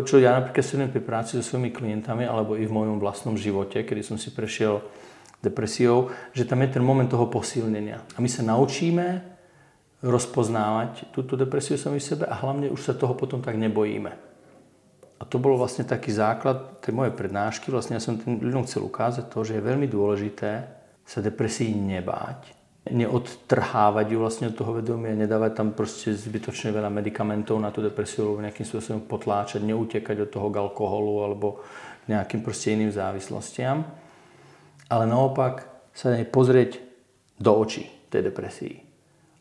čo 0.05 0.21
ja 0.21 0.37
napríklad 0.37 0.61
sledujem 0.61 0.93
pri 0.93 1.03
práci 1.03 1.41
so 1.41 1.43
svojimi 1.43 1.73
klientami, 1.73 2.29
alebo 2.29 2.53
i 2.55 2.69
v 2.69 2.75
mojom 2.77 3.01
vlastnom 3.01 3.33
živote, 3.33 3.81
kedy 3.81 4.05
som 4.05 4.21
si 4.21 4.29
prešiel 4.29 4.85
depresiou, 5.41 6.13
že 6.37 6.45
tam 6.45 6.61
je 6.61 6.77
ten 6.79 6.85
moment 6.85 7.09
toho 7.09 7.25
posilnenia. 7.27 8.05
A 8.15 8.21
my 8.21 8.29
sa 8.29 8.45
naučíme 8.45 9.25
rozpoznávať 10.05 11.09
túto 11.17 11.33
depresiu 11.33 11.81
sami 11.81 11.97
v 11.97 12.09
sebe 12.13 12.25
a 12.29 12.37
hlavne 12.37 12.69
už 12.69 12.81
sa 12.85 12.93
toho 12.93 13.17
potom 13.17 13.41
tak 13.41 13.57
nebojíme. 13.57 14.34
A 15.25 15.29
to 15.33 15.41
bol 15.41 15.57
vlastne 15.57 15.89
taký 15.89 16.13
základ 16.13 16.85
tej 16.85 16.93
mojej 16.93 17.17
prednášky. 17.17 17.73
Vlastne 17.73 17.97
ja 17.97 18.03
som 18.05 18.21
tým 18.21 18.45
ľuďom 18.45 18.69
chcel 18.69 18.85
ukázať 18.85 19.33
to, 19.33 19.41
že 19.41 19.57
je 19.57 19.65
veľmi 19.65 19.89
dôležité 19.89 20.69
sa 21.01 21.25
depresii 21.25 21.73
nebáť, 21.73 22.53
neodtrhávať 22.93 24.07
ju 24.13 24.19
vlastne 24.21 24.53
od 24.53 24.57
toho 24.61 24.77
vedomia, 24.77 25.17
nedávať 25.17 25.53
tam 25.57 25.73
proste 25.73 26.13
zbytočne 26.13 26.77
veľa 26.77 26.93
medicamentov 26.93 27.57
na 27.57 27.73
tú 27.73 27.81
depresiu, 27.81 28.29
alebo 28.29 28.45
nejakým 28.45 28.69
spôsobom 28.69 29.09
potláčať, 29.09 29.65
neutekať 29.65 30.29
od 30.29 30.33
toho 30.33 30.53
k 30.53 30.61
alkoholu 30.61 31.25
alebo 31.25 31.65
k 32.05 32.13
nejakým 32.13 32.45
proste 32.45 32.77
iným 32.77 32.93
závislostiam. 32.93 33.89
Ale 34.93 35.09
naopak 35.09 35.65
sa 35.97 36.13
nej 36.13 36.29
pozrieť 36.29 36.85
do 37.41 37.57
očí 37.57 37.89
tej 38.13 38.29
depresii. 38.29 38.77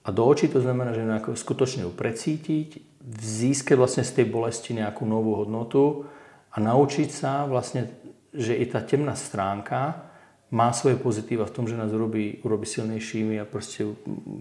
A 0.04 0.12
do 0.12 0.24
očí 0.24 0.48
to 0.48 0.64
znamená, 0.64 0.96
že 0.96 1.04
skutočne 1.36 1.88
ju 1.88 1.92
precítiť, 1.92 2.93
získať 3.20 3.76
vlastne 3.76 4.04
z 4.04 4.12
tej 4.22 4.26
bolesti 4.32 4.72
nejakú 4.72 5.04
novú 5.04 5.36
hodnotu 5.36 6.08
a 6.52 6.60
naučiť 6.60 7.10
sa 7.12 7.44
vlastne, 7.44 7.92
že 8.32 8.56
i 8.56 8.66
tá 8.66 8.80
temná 8.80 9.16
stránka 9.16 10.08
má 10.54 10.70
svoje 10.72 10.96
pozitíva 10.96 11.50
v 11.50 11.56
tom, 11.56 11.66
že 11.68 11.78
nás 11.78 11.92
urobí, 11.92 12.40
urobí 12.46 12.70
silnejšími 12.70 13.42
a 13.42 13.46
proste, 13.46 13.90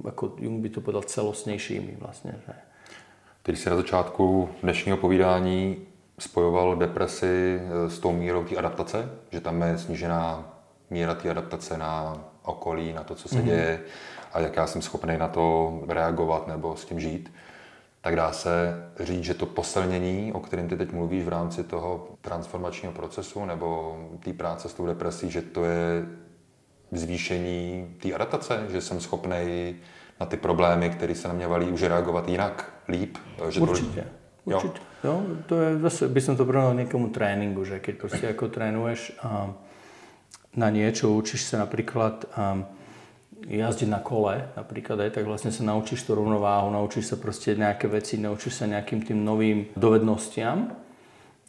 ako 0.05 0.37
Jung 0.39 0.61
by 0.61 0.69
to 0.69 0.85
povedal, 0.85 1.03
celostnejšími 1.09 1.97
vlastne. 1.99 2.37
Že. 2.47 2.53
Ty 3.43 3.57
si 3.57 3.71
na 3.71 3.77
začátku 3.77 4.49
dnešního 4.63 4.97
povídání 4.97 5.77
spojoval 6.19 6.77
depresi 6.77 7.61
eh, 7.61 7.91
s 7.91 7.99
tou 7.99 8.13
mírou 8.13 8.45
té 8.45 8.57
adaptace, 8.57 9.09
že 9.31 9.41
tam 9.41 9.63
je 9.63 9.79
snížená 9.79 10.45
míra 10.91 11.15
té 11.15 11.31
adaptace 11.31 11.79
na 11.79 12.21
okolí, 12.43 12.93
na 12.93 13.05
to, 13.05 13.15
co 13.15 13.29
se 13.29 13.37
mm-hmm. 13.37 13.45
děje 13.45 13.81
a 14.33 14.41
jak 14.41 14.57
já 14.57 14.67
jsem 14.67 14.83
schopný 14.83 15.19
na 15.19 15.29
to 15.29 15.81
reagovat 15.89 16.49
nebo 16.49 16.77
s 16.77 16.85
tím 16.85 17.01
žít, 17.01 17.33
tak 18.03 18.17
dá 18.17 18.33
se 18.33 18.85
říct, 19.01 19.25
že 19.25 19.35
to 19.35 19.47
posilnění, 19.47 20.33
o 20.33 20.41
kterém 20.41 20.69
ty 20.69 20.77
teď 20.77 20.93
mluvíš 20.93 21.25
v 21.25 21.29
rámci 21.29 21.65
toho 21.65 22.09
transformačního 22.21 22.93
procesu 22.93 23.45
nebo 23.45 23.99
té 24.25 24.33
práce 24.33 24.69
s 24.69 24.75
tou 24.75 24.87
depresí, 24.87 25.31
že 25.31 25.43
to 25.43 25.65
je 25.65 26.07
zvýšení 26.93 27.95
té 28.03 28.13
adaptace, 28.13 28.67
že 28.71 28.81
jsem 28.81 29.01
schopný 29.01 29.75
na 30.21 30.27
ty 30.27 30.37
problémy, 30.37 30.91
které 30.91 31.15
se 31.15 31.29
na 31.29 31.35
mě 31.35 31.47
valí, 31.47 31.67
už 31.67 31.83
reagovat 31.83 32.29
jinak, 32.29 32.73
líp. 32.89 33.19
Že 33.49 33.61
Určitě. 33.61 34.05
To... 34.45 34.57
Určite. 34.57 34.81
Jo? 35.05 35.11
jo, 35.11 35.23
to 35.47 35.61
je 35.61 35.79
zase, 35.79 36.09
by 36.09 36.21
som 36.21 36.37
to 36.37 36.45
porovnal 36.45 36.75
niekomu 36.75 37.11
tréningu, 37.15 37.65
že 37.65 37.79
keď 37.79 37.95
proste 37.99 38.27
ako 38.27 38.51
trénuješ 38.51 39.15
a 39.23 39.55
na 40.59 40.69
niečo, 40.71 41.15
učíš 41.15 41.47
sa 41.47 41.63
napríklad 41.63 42.27
a 42.35 42.67
jazdiť 43.49 43.89
na 43.89 43.99
kole, 43.99 44.49
napríklad 44.57 45.01
aj, 45.09 45.11
tak 45.19 45.25
vlastne 45.27 45.51
sa 45.51 45.63
naučíš 45.67 46.07
tú 46.07 46.15
rovnováhu, 46.15 46.71
naučíš 46.71 47.13
sa 47.13 47.17
proste 47.17 47.55
nejaké 47.59 47.89
veci, 47.91 48.19
naučíš 48.19 48.63
sa 48.63 48.67
nejakým 48.67 49.03
tým 49.03 49.25
novým 49.25 49.71
dovednostiam 49.77 50.73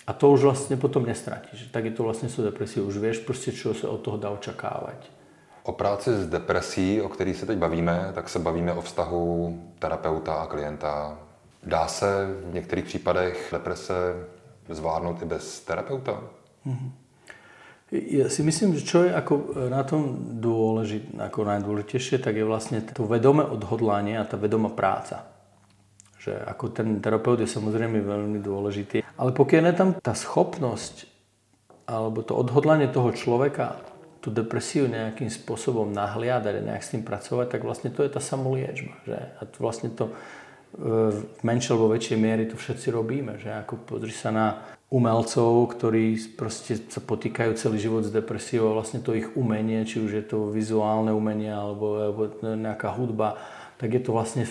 a 0.07 0.11
to 0.13 0.31
už 0.31 0.41
vlastne 0.43 0.75
potom 0.75 1.05
nestratíš. 1.05 1.71
Tak 1.71 1.85
je 1.85 1.93
to 1.95 2.03
vlastne 2.03 2.27
sú 2.27 2.43
depresie, 2.43 2.83
už 2.83 2.99
vieš 2.99 3.23
proste, 3.23 3.55
čo 3.55 3.71
sa 3.71 3.87
od 3.87 4.03
toho 4.03 4.17
dá 4.17 4.29
očakávať. 4.29 4.99
O 5.63 5.71
práci 5.71 6.11
s 6.11 6.27
depresí, 6.27 7.01
o 7.01 7.09
který 7.09 7.33
se 7.33 7.45
teď 7.45 7.57
bavíme, 7.57 8.11
tak 8.13 8.29
se 8.29 8.39
bavíme 8.39 8.73
o 8.73 8.81
vztahu 8.81 9.59
terapeuta 9.79 10.33
a 10.33 10.47
klienta. 10.47 11.17
Dá 11.63 11.87
se 11.87 12.27
v 12.49 12.53
některých 12.53 12.85
případech 12.85 13.49
deprese 13.51 13.93
zvládnout 14.69 15.21
i 15.21 15.25
bez 15.25 15.59
terapeuta? 15.59 16.23
Mm-hmm. 16.65 16.91
Ja 17.93 18.25
si 18.25 18.41
myslím, 18.41 18.73
že 18.73 18.81
čo 18.81 19.05
je 19.05 19.13
ako 19.13 19.69
na 19.69 19.85
tom 19.85 20.33
dôležit, 20.41 21.13
ako 21.13 21.45
najdôležitejšie, 21.45 22.17
tak 22.17 22.41
je 22.41 22.41
vlastne 22.41 22.81
to 22.81 23.05
vedomé 23.05 23.45
odhodlanie 23.45 24.17
a 24.17 24.25
tá 24.25 24.33
vedomá 24.33 24.73
práca. 24.73 25.29
Že 26.17 26.41
ako 26.41 26.65
ten 26.73 26.97
terapeut 26.97 27.45
je 27.45 27.45
samozrejme 27.45 28.01
veľmi 28.01 28.41
dôležitý. 28.41 29.05
Ale 29.13 29.29
pokiaľ 29.29 29.63
je 29.69 29.75
tam 29.77 29.89
tá 30.01 30.17
schopnosť 30.17 31.05
alebo 31.85 32.25
to 32.25 32.33
odhodlanie 32.33 32.89
toho 32.89 33.13
človeka 33.13 33.77
tú 34.23 34.31
depresiu 34.31 34.87
nejakým 34.87 35.27
spôsobom 35.27 35.91
nahliadať 35.91 36.53
a 36.63 36.65
nejak 36.73 36.81
s 36.81 36.95
tým 36.95 37.03
pracovať, 37.03 37.59
tak 37.59 37.61
vlastne 37.67 37.91
to 37.91 38.07
je 38.07 38.09
tá 38.09 38.23
samoliečba. 38.23 38.95
Že? 39.03 39.19
A 39.19 39.41
to 39.43 39.57
vlastne 39.59 39.91
to 39.91 40.09
e, 40.09 40.13
v 41.11 41.41
menšej 41.43 41.75
alebo 41.75 41.91
väčšej 41.91 42.17
miery 42.17 42.47
to 42.47 42.55
všetci 42.55 42.87
robíme. 42.89 43.35
Že? 43.35 43.67
Ako 43.67 43.83
pozri 43.83 44.15
sa 44.15 44.31
na 44.31 44.63
umelcov, 44.93 45.73
ktorí 45.73 46.37
proste 46.37 46.77
sa 46.77 47.01
potýkajú 47.01 47.57
celý 47.57 47.81
život 47.81 48.05
s 48.05 48.13
depresiou 48.13 48.69
a 48.69 48.77
vlastne 48.77 49.01
to 49.01 49.17
ich 49.17 49.25
umenie, 49.33 49.81
či 49.89 49.97
už 49.97 50.11
je 50.13 50.25
to 50.29 50.53
vizuálne 50.53 51.09
umenie 51.09 51.49
alebo, 51.49 51.97
alebo 51.97 52.21
nejaká 52.37 52.93
hudba, 52.93 53.41
tak 53.81 53.89
je 53.97 54.01
to 54.05 54.13
vlastne, 54.13 54.45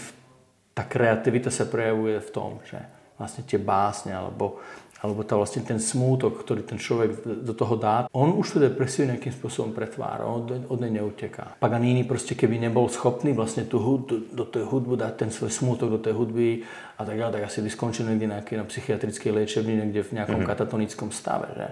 tá 0.74 0.83
kreativita 0.83 1.46
sa 1.55 1.62
prejavuje 1.62 2.18
v 2.18 2.31
tom, 2.35 2.59
že 2.66 2.83
vlastne 3.22 3.46
tie 3.46 3.62
básne 3.62 4.18
alebo 4.18 4.59
alebo 5.02 5.26
tá 5.26 5.34
vlastne 5.34 5.66
ten 5.66 5.82
smútok, 5.82 6.46
ktorý 6.46 6.62
ten 6.62 6.78
človek 6.78 7.26
do 7.42 7.50
toho 7.58 7.74
dá, 7.74 8.06
on 8.14 8.38
už 8.38 8.54
tú 8.54 8.58
depresiu 8.62 9.10
nejakým 9.10 9.34
spôsobom 9.34 9.74
pretvára, 9.74 10.22
on 10.30 10.46
od 10.46 10.78
nej 10.78 10.94
neuteká. 10.94 11.58
Paganini 11.58 12.06
proste 12.06 12.38
keby 12.38 12.62
nebol 12.62 12.86
schopný 12.86 13.34
vlastne 13.34 13.66
tú 13.66 13.82
hud, 13.82 14.30
do 14.30 14.46
tej 14.46 14.62
hudbu 14.62 14.94
dať 14.94 15.26
ten 15.26 15.30
svoj 15.34 15.50
smútok 15.50 15.90
do 15.90 15.98
tej 15.98 16.14
hudby 16.14 16.62
a 16.96 17.02
tak 17.02 17.18
ďalej, 17.18 17.34
tak 17.34 17.42
asi 17.50 17.58
by 17.66 17.70
skončil 17.74 18.06
niekde 18.06 18.30
nejaký 18.30 18.54
na 18.54 18.62
psychiatrickej 18.62 19.30
liečebni, 19.42 19.74
niekde 19.74 20.06
v 20.06 20.22
nejakom 20.22 20.46
mm-hmm. 20.46 20.54
katatonickom 20.54 21.10
stave. 21.10 21.50
Že? 21.50 21.68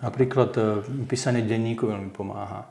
Napríklad 0.00 0.50
e, 0.56 0.62
písanie 1.04 1.44
denníku 1.44 1.84
veľmi 1.84 2.16
pomáha. 2.16 2.64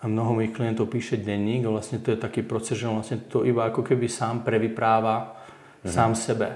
A 0.00 0.08
mnoho 0.08 0.40
mojich 0.40 0.56
klientov 0.56 0.88
píše 0.88 1.20
denník 1.20 1.68
a 1.68 1.72
vlastne 1.72 2.00
to 2.00 2.12
je 2.12 2.18
taký 2.20 2.40
proces, 2.40 2.80
že 2.80 2.88
on 2.88 3.00
vlastne 3.00 3.20
to 3.28 3.44
iba 3.44 3.68
ako 3.68 3.84
keby 3.84 4.08
sám 4.08 4.44
prevypráva 4.44 5.43
mm-hmm. 5.84 5.92
sám 5.92 6.16
sebe 6.16 6.48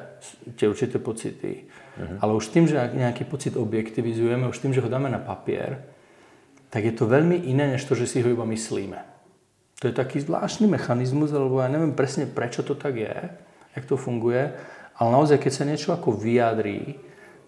tie 0.56 0.66
určité 0.66 0.96
pocity 0.98 1.68
Uh-huh. 1.98 2.16
Ale 2.22 2.32
už 2.38 2.54
tým, 2.54 2.70
že 2.70 2.78
nejaký 2.94 3.26
pocit 3.26 3.58
objektivizujeme, 3.58 4.46
už 4.46 4.62
tým, 4.62 4.70
že 4.70 4.80
ho 4.80 4.88
dáme 4.88 5.10
na 5.10 5.18
papier, 5.18 5.82
tak 6.70 6.86
je 6.86 6.94
to 6.94 7.10
veľmi 7.10 7.50
iné, 7.50 7.74
než 7.74 7.84
to, 7.84 7.98
že 7.98 8.06
si 8.06 8.22
ho 8.22 8.28
iba 8.30 8.46
myslíme. 8.46 9.02
To 9.82 9.90
je 9.90 9.94
taký 9.94 10.22
zvláštny 10.22 10.70
mechanizmus, 10.70 11.34
alebo 11.34 11.62
ja 11.62 11.70
neviem 11.70 11.94
presne, 11.94 12.26
prečo 12.26 12.62
to 12.62 12.78
tak 12.78 12.98
je, 12.98 13.14
jak 13.74 13.84
to 13.86 13.98
funguje, 13.98 14.54
ale 14.98 15.08
naozaj, 15.14 15.38
keď 15.38 15.52
sa 15.54 15.64
niečo 15.66 15.90
ako 15.94 16.14
vyjadrí, 16.18 16.98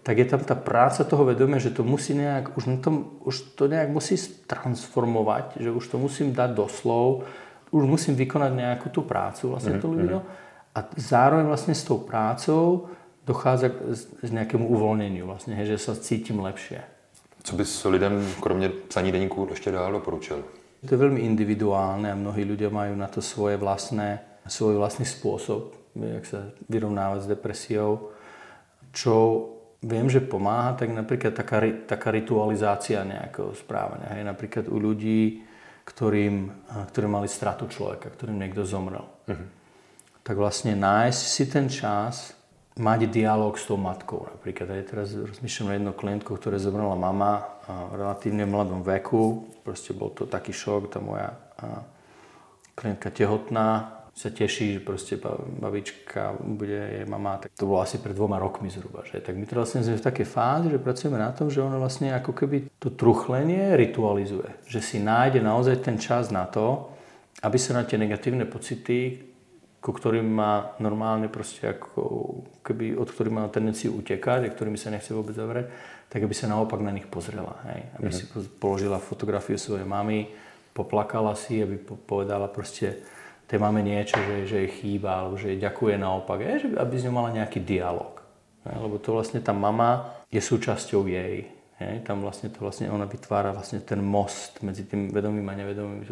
tak 0.00 0.16
je 0.16 0.26
tam 0.26 0.40
tá 0.40 0.56
práca 0.56 1.04
toho 1.04 1.28
vedomia, 1.28 1.60
že 1.60 1.74
to 1.74 1.84
musí 1.84 2.16
nejak, 2.16 2.56
už, 2.56 2.64
na 2.70 2.78
tom, 2.80 3.20
už 3.20 3.54
to 3.58 3.68
nejak 3.68 3.92
musí 3.92 4.16
transformovať, 4.48 5.60
že 5.60 5.68
už 5.68 5.84
to 5.84 5.96
musím 6.00 6.32
dať 6.32 6.50
do 6.56 6.66
slov, 6.70 7.28
už 7.70 7.84
musím 7.84 8.16
vykonať 8.16 8.50
nejakú 8.56 8.88
tú 8.88 9.04
prácu, 9.04 9.52
vlastne 9.52 9.76
to 9.78 9.86
ľudia. 9.86 10.24
Mhm. 10.24 10.49
A 10.74 10.86
zároveň 10.96 11.50
vlastne 11.50 11.74
s 11.74 11.82
tou 11.82 11.98
prácou 11.98 12.90
dochádza 13.26 13.70
k 13.70 14.30
nejakému 14.30 14.66
uvoľneniu, 14.70 15.26
vlastne, 15.26 15.54
hej, 15.58 15.76
že 15.76 15.90
sa 15.90 15.98
cítim 15.98 16.38
lepšie. 16.40 16.82
Co 17.42 17.56
bys 17.56 17.84
lidem, 17.84 18.26
kromě 18.40 18.68
psaní 18.68 19.12
denníků, 19.12 19.48
ešte 19.52 19.70
dál 19.70 19.92
doporučil? 19.92 20.44
To 20.80 20.94
je 20.96 21.00
veľmi 21.00 21.20
individuálne 21.20 22.08
a 22.08 22.16
mnohí 22.16 22.40
ľudia 22.44 22.72
majú 22.72 22.96
na 22.96 23.04
to 23.04 23.20
svoje 23.20 23.60
vlastné, 23.60 24.40
svoj 24.48 24.80
vlastný 24.80 25.04
spôsob, 25.04 25.76
jak 25.92 26.24
sa 26.24 26.40
vyrovnávať 26.72 27.20
s 27.20 27.26
depresiou. 27.28 28.16
Čo 28.88 29.14
viem, 29.84 30.08
že 30.08 30.24
pomáha, 30.24 30.72
tak 30.72 30.88
napríklad 30.88 31.36
taká, 31.36 31.60
taká 31.84 32.08
ritualizácia 32.08 33.04
nejakého 33.04 33.52
správania. 33.52 34.08
Hej, 34.16 34.24
napríklad 34.24 34.72
u 34.72 34.80
ľudí, 34.80 35.44
ktorým, 35.84 36.48
ktorí 36.88 37.06
mali 37.08 37.28
stratu 37.28 37.68
človeka, 37.68 38.08
ktorým 38.08 38.40
niekto 38.40 38.64
zomrel. 38.64 39.04
Uh-huh. 39.28 39.44
Tak 40.30 40.38
vlastne 40.38 40.78
nájsť 40.78 41.22
si 41.26 41.42
ten 41.50 41.66
čas 41.66 42.38
mať 42.78 43.10
dialog 43.10 43.58
s 43.58 43.66
tou 43.66 43.74
matkou. 43.74 44.30
Napríklad 44.30 44.78
aj 44.78 44.84
teraz 44.86 45.10
rozmýšľam 45.10 45.66
na 45.66 45.74
jednu 45.74 45.90
klientku, 45.90 46.30
ktorá 46.38 46.54
zomrela 46.54 46.94
mama 46.94 47.50
v 47.66 47.98
relatívne 47.98 48.46
mladom 48.46 48.86
veku. 48.86 49.50
Proste 49.66 49.90
bol 49.90 50.14
to 50.14 50.30
taký 50.30 50.54
šok, 50.54 50.86
tá 50.86 51.02
moja 51.02 51.34
klientka 52.78 53.10
tehotná, 53.10 53.98
sa 54.14 54.30
teší, 54.30 54.78
že 54.78 54.86
proste 54.86 55.18
babička 55.58 56.38
bude 56.38 56.78
jej 56.78 57.06
mama. 57.10 57.42
Tak 57.42 57.50
to 57.58 57.66
bolo 57.66 57.82
asi 57.82 57.98
pred 57.98 58.14
dvoma 58.14 58.38
rokmi 58.38 58.70
zhruba. 58.70 59.02
Že? 59.10 59.26
Tak 59.26 59.34
my 59.34 59.44
teraz 59.50 59.74
vlastne 59.74 59.82
sme 59.82 59.98
v 59.98 60.06
takej 60.14 60.26
fáze, 60.30 60.70
že 60.70 60.78
pracujeme 60.78 61.18
na 61.18 61.34
tom, 61.34 61.50
že 61.50 61.58
ona 61.58 61.74
vlastne 61.74 62.14
ako 62.14 62.38
keby 62.38 62.70
to 62.78 62.94
truchlenie 62.94 63.74
ritualizuje. 63.74 64.62
Že 64.70 64.78
si 64.78 65.02
nájde 65.02 65.42
naozaj 65.42 65.82
ten 65.82 65.98
čas 65.98 66.30
na 66.30 66.46
to, 66.46 66.86
aby 67.42 67.58
sa 67.58 67.74
na 67.74 67.82
tie 67.82 67.98
negatívne 67.98 68.46
pocity, 68.46 69.26
ku 69.80 69.96
ktorým 69.96 70.28
má 70.28 70.76
normálne 70.76 71.32
proste 71.32 71.72
ako 71.72 72.00
keby, 72.60 73.00
od 73.00 73.08
ktorých 73.08 73.32
má 73.32 73.48
tendenciu 73.48 73.96
utekať 73.96 74.44
a 74.44 74.52
ktorými 74.52 74.76
sa 74.76 74.92
nechce 74.92 75.16
vôbec 75.16 75.32
zavrieť, 75.32 75.72
tak 76.12 76.20
aby 76.20 76.34
sa 76.36 76.52
naopak 76.52 76.84
na 76.84 76.92
nich 76.92 77.08
pozrela. 77.08 77.56
Hej? 77.72 77.80
Aby 77.96 78.08
mm-hmm. 78.12 78.44
si 78.44 78.50
položila 78.60 79.00
fotografiu 79.00 79.56
svojej 79.56 79.88
mamy, 79.88 80.28
poplakala 80.76 81.32
si, 81.32 81.64
aby 81.64 81.80
povedala 81.80 82.52
proste 82.52 83.00
tej 83.48 83.58
mame 83.58 83.80
niečo, 83.80 84.20
že, 84.20 84.46
že 84.46 84.56
jej 84.62 84.70
chýba, 84.70 85.24
alebo 85.24 85.40
že 85.40 85.56
jej 85.56 85.58
ďakuje 85.58 85.94
naopak, 85.98 86.38
hej? 86.38 86.56
Že 86.62 86.68
aby 86.78 86.94
s 86.94 87.04
ňou 87.08 87.14
mala 87.16 87.34
nejaký 87.34 87.58
dialog. 87.64 88.20
Hej? 88.68 88.76
Lebo 88.78 89.00
to 89.00 89.16
vlastne 89.16 89.40
tá 89.40 89.56
mama 89.56 90.22
je 90.28 90.38
súčasťou 90.38 91.08
jej. 91.08 91.50
Hej? 91.80 91.94
Tam 92.04 92.20
vlastne 92.20 92.52
to 92.52 92.60
vlastne 92.60 92.92
ona 92.92 93.08
vytvára 93.08 93.50
vlastne 93.56 93.80
ten 93.80 94.04
most 94.04 94.60
medzi 94.60 94.84
tým 94.84 95.08
vedomým 95.08 95.48
a 95.48 95.56
nevedomým, 95.56 96.04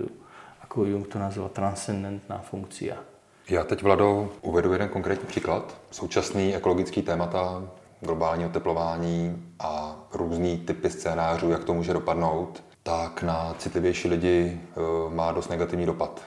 ako 0.65 0.89
Jung 0.89 1.07
to 1.07 1.21
nazval 1.21 1.53
transcendentná 1.53 2.41
funkcia. 2.43 3.18
Já 3.51 3.65
teď, 3.65 3.83
Vlado, 3.83 4.29
uvedu 4.43 4.73
jeden 4.73 4.89
konkrétní 4.89 5.27
příklad. 5.27 5.77
Současný 5.91 6.57
ekologický 6.57 7.03
témata, 7.03 7.71
globální 8.01 8.47
oteplování 8.47 9.47
a 9.59 9.97
různý 10.15 10.59
typy 10.59 10.91
scénářů, 10.91 11.51
jak 11.51 11.65
to 11.65 11.75
může 11.75 11.93
dopadnout, 11.93 12.63
tak 12.83 13.23
na 13.23 13.55
citlivější 13.59 14.09
lidi 14.09 14.61
eh, 14.61 14.81
má 15.15 15.33
dost 15.33 15.49
negativní 15.49 15.87
dopad. 15.87 16.23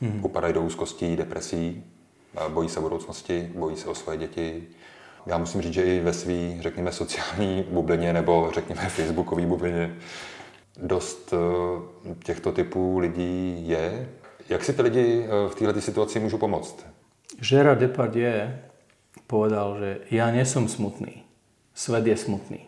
Hmm. 0.00 0.24
Upadají 0.24 0.54
do 0.54 0.62
úzkostí, 0.62 1.16
depresí, 1.16 1.84
bojí 2.48 2.68
se 2.68 2.80
budoucnosti, 2.80 3.52
bojí 3.54 3.76
se 3.76 3.88
o 3.88 3.94
svoje 3.94 4.18
děti. 4.18 4.66
Já 5.26 5.38
musím 5.38 5.62
říct, 5.62 5.74
že 5.74 5.82
i 5.82 6.00
ve 6.00 6.12
své, 6.12 6.62
řekněme, 6.62 6.92
sociální 6.92 7.64
bublině 7.70 8.12
nebo 8.12 8.50
řekněme 8.54 8.80
facebookové 8.88 9.46
bublině 9.46 9.96
dost 10.82 11.34
eh, 11.34 12.14
těchto 12.24 12.52
typů 12.52 12.98
lidí 12.98 13.68
je, 13.68 14.08
jak 14.48 14.64
si 14.64 14.72
ty 14.72 14.82
lidi 14.82 15.24
eh, 15.24 15.48
v 15.48 15.54
této 15.54 15.80
situaci 15.80 16.20
můžu 16.20 16.38
pomoct? 16.38 16.86
Gerard 17.40 17.80
Depardieu 17.80 18.50
povedal, 19.26 19.76
že 19.78 19.90
ja 20.14 20.30
nie 20.30 20.46
smutný. 20.46 21.26
Svet 21.74 22.06
je 22.06 22.16
smutný. 22.16 22.64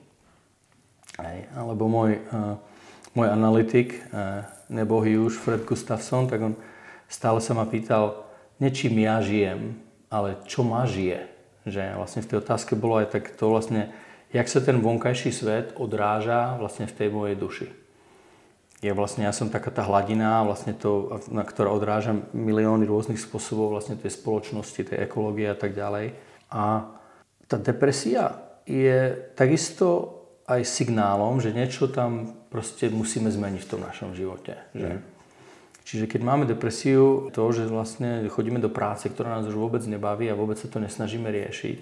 Hej. 1.18 1.48
Alebo 1.56 1.88
môj, 1.88 2.20
uh, 2.30 2.60
môj 3.16 3.28
analytik, 3.32 4.04
uh, 4.12 4.44
nebohý 4.68 5.16
už 5.16 5.40
Fred 5.40 5.64
Gustafsson, 5.64 6.28
tak 6.28 6.42
on 6.42 6.54
stále 7.08 7.40
sa 7.40 7.56
ma 7.56 7.64
pýtal, 7.64 8.28
nečím 8.60 9.00
ja 9.00 9.22
žijem, 9.24 9.80
ale 10.12 10.36
čo 10.44 10.66
ma 10.66 10.84
žije. 10.84 11.24
Že 11.64 11.96
vlastne 11.96 12.20
v 12.22 12.28
tej 12.28 12.38
otázke 12.44 12.76
bolo 12.76 13.00
aj 13.00 13.16
tak 13.16 13.32
to 13.32 13.48
vlastne, 13.48 13.88
jak 14.34 14.46
sa 14.50 14.60
ten 14.60 14.84
vonkajší 14.84 15.30
svet 15.32 15.66
odráža 15.80 16.60
vlastne 16.60 16.84
v 16.84 16.96
tej 16.96 17.08
mojej 17.08 17.36
duši. 17.38 17.66
Je 18.78 18.94
vlastne, 18.94 19.26
ja 19.26 19.34
som 19.34 19.50
taká 19.50 19.74
tá 19.74 19.82
hladina, 19.82 20.46
vlastne 20.46 20.70
to, 20.70 21.18
na 21.34 21.42
ktorá 21.42 21.74
odráža 21.74 22.14
milióny 22.30 22.86
rôznych 22.86 23.18
spôsobov 23.18 23.74
vlastne 23.74 23.98
tej 23.98 24.14
spoločnosti, 24.14 24.86
tej 24.86 24.98
ekológie 25.02 25.50
a 25.50 25.58
tak 25.58 25.74
ďalej. 25.74 26.14
A 26.54 26.86
tá 27.50 27.56
depresia 27.58 28.38
je 28.62 29.18
takisto 29.34 30.18
aj 30.46 30.62
signálom, 30.62 31.42
že 31.42 31.50
niečo 31.50 31.90
tam 31.90 32.38
proste 32.48 32.86
musíme 32.88 33.28
zmeniť 33.28 33.60
v 33.66 33.70
tom 33.70 33.80
našom 33.82 34.14
živote. 34.14 34.56
Že? 34.72 34.90
Mm. 34.94 35.02
Čiže 35.88 36.04
keď 36.04 36.20
máme 36.20 36.44
depresiu, 36.44 37.32
to, 37.32 37.48
že 37.48 37.64
vlastne 37.64 38.28
chodíme 38.28 38.60
do 38.60 38.68
práce, 38.68 39.08
ktorá 39.08 39.40
nás 39.40 39.48
už 39.48 39.56
vôbec 39.56 39.80
nebaví 39.88 40.28
a 40.28 40.36
vôbec 40.36 40.60
sa 40.60 40.68
to 40.68 40.78
nesnažíme 40.80 41.28
riešiť, 41.32 41.78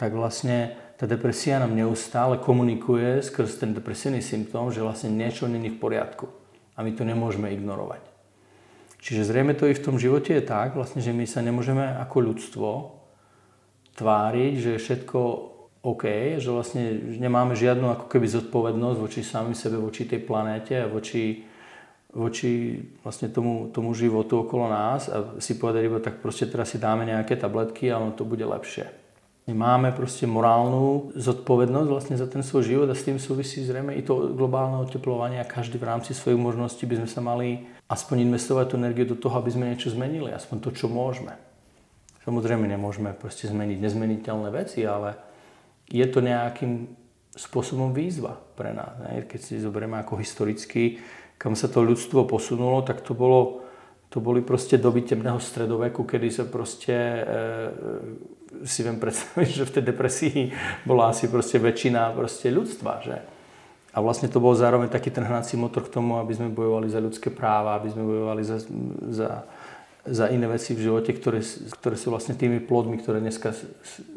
tak 0.00 0.16
vlastne 0.16 0.72
tá 1.00 1.08
depresia 1.08 1.56
nám 1.56 1.72
neustále 1.72 2.36
komunikuje 2.36 3.24
skrz 3.24 3.56
ten 3.56 3.72
depresívny 3.72 4.20
symptóm, 4.20 4.68
že 4.68 4.84
vlastne 4.84 5.08
niečo 5.08 5.48
není 5.48 5.72
v 5.72 5.80
poriadku 5.80 6.28
a 6.76 6.84
my 6.84 6.92
to 6.92 7.08
nemôžeme 7.08 7.48
ignorovať. 7.56 8.04
Čiže 9.00 9.32
zrejme 9.32 9.56
to 9.56 9.64
i 9.64 9.72
v 9.72 9.80
tom 9.80 9.96
živote 9.96 10.36
je 10.36 10.44
tak, 10.44 10.76
vlastne, 10.76 11.00
že 11.00 11.16
my 11.16 11.24
sa 11.24 11.40
nemôžeme 11.40 11.80
ako 12.04 12.16
ľudstvo 12.20 12.68
tváriť, 13.96 14.52
že 14.60 14.70
je 14.76 14.82
všetko 14.84 15.18
OK, 15.80 16.36
že 16.36 16.52
vlastne 16.52 17.16
nemáme 17.16 17.56
žiadnu 17.56 17.88
ako 17.96 18.04
keby 18.12 18.28
zodpovednosť 18.28 18.98
voči 19.00 19.24
samým 19.24 19.56
sebe, 19.56 19.80
voči 19.80 20.04
tej 20.04 20.20
planéte 20.20 20.84
a 20.84 20.92
voči 20.92 21.48
voči 22.10 22.74
vlastne 23.06 23.30
tomu, 23.30 23.70
tomu 23.70 23.94
životu 23.94 24.42
okolo 24.42 24.66
nás 24.66 25.06
a 25.06 25.38
si 25.38 25.54
povedať 25.54 25.82
iba 25.86 26.02
tak 26.02 26.18
proste 26.18 26.50
teraz 26.50 26.74
si 26.74 26.82
dáme 26.82 27.06
nejaké 27.06 27.38
tabletky 27.38 27.86
a 27.86 28.02
ono 28.02 28.10
to 28.10 28.26
bude 28.26 28.42
lepšie. 28.42 28.99
Máme 29.50 29.90
proste 29.94 30.28
morálnu 30.28 31.14
zodpovednosť 31.16 31.88
vlastne 31.88 32.16
za 32.18 32.26
ten 32.30 32.44
svoj 32.44 32.62
život 32.66 32.88
a 32.90 32.98
s 32.98 33.06
tým 33.06 33.18
súvisí 33.18 33.64
zrejme 33.64 33.96
i 33.96 34.02
to 34.04 34.34
globálne 34.36 34.78
oteplovanie 34.84 35.40
a 35.42 35.48
každý 35.48 35.80
v 35.80 35.88
rámci 35.90 36.14
svojich 36.14 36.38
možností 36.38 36.86
by 36.86 37.02
sme 37.02 37.08
sa 37.08 37.20
mali 37.24 37.66
aspoň 37.90 38.26
investovať 38.30 38.64
tú 38.70 38.74
energiu 38.78 39.06
do 39.08 39.18
toho, 39.18 39.34
aby 39.40 39.50
sme 39.50 39.70
niečo 39.72 39.90
zmenili, 39.90 40.30
aspoň 40.30 40.56
to, 40.62 40.70
čo 40.70 40.86
môžeme. 40.86 41.34
Samozrejme 42.22 42.68
nemôžeme 42.68 43.10
proste 43.16 43.48
zmeniť 43.48 43.78
nezmeniteľné 43.80 44.48
veci, 44.52 44.84
ale 44.84 45.16
je 45.90 46.06
to 46.06 46.20
nejakým 46.22 46.86
spôsobom 47.34 47.90
výzva 47.90 48.38
pre 48.54 48.70
nás. 48.70 48.94
Ne? 49.02 49.24
Keď 49.26 49.40
si 49.40 49.62
zoberieme 49.62 49.98
ako 49.98 50.20
historicky, 50.20 51.00
kam 51.40 51.56
sa 51.56 51.66
to 51.66 51.80
ľudstvo 51.80 52.28
posunulo, 52.28 52.84
tak 52.84 53.00
to 53.00 53.16
bolo 53.16 53.70
to 54.10 54.18
boli 54.18 54.42
proste 54.42 54.74
doby 54.82 55.06
temného 55.06 55.38
stredoveku, 55.38 56.02
kedy 56.02 56.34
sa 56.34 56.42
proste, 56.42 56.90
e, 56.90 57.22
si 58.64 58.80
viem 58.82 58.98
predstaviť, 58.98 59.50
že 59.62 59.68
v 59.68 59.74
tej 59.78 59.84
depresii 59.84 60.40
bola 60.84 61.10
asi 61.14 61.30
proste 61.30 61.58
väčšina 61.58 62.14
proste 62.14 62.50
ľudstva, 62.50 62.92
že? 63.02 63.18
A 63.90 63.98
vlastne 63.98 64.30
to 64.30 64.38
bol 64.38 64.54
zároveň 64.54 64.86
taký 64.86 65.10
ten 65.10 65.26
hnací 65.26 65.58
motor 65.58 65.82
k 65.82 65.90
tomu, 65.90 66.22
aby 66.22 66.30
sme 66.30 66.46
bojovali 66.46 66.86
za 66.86 67.02
ľudské 67.02 67.26
práva, 67.26 67.74
aby 67.74 67.90
sme 67.90 68.06
bojovali 68.06 68.42
za, 68.46 68.62
za, 69.10 69.30
za 70.06 70.30
iné 70.30 70.46
veci 70.46 70.78
v 70.78 70.86
živote, 70.86 71.10
ktoré, 71.10 71.42
ktoré 71.74 71.98
sú 71.98 72.14
vlastne 72.14 72.38
tými 72.38 72.62
plodmi, 72.62 73.02
ktoré 73.02 73.18
dneska 73.18 73.50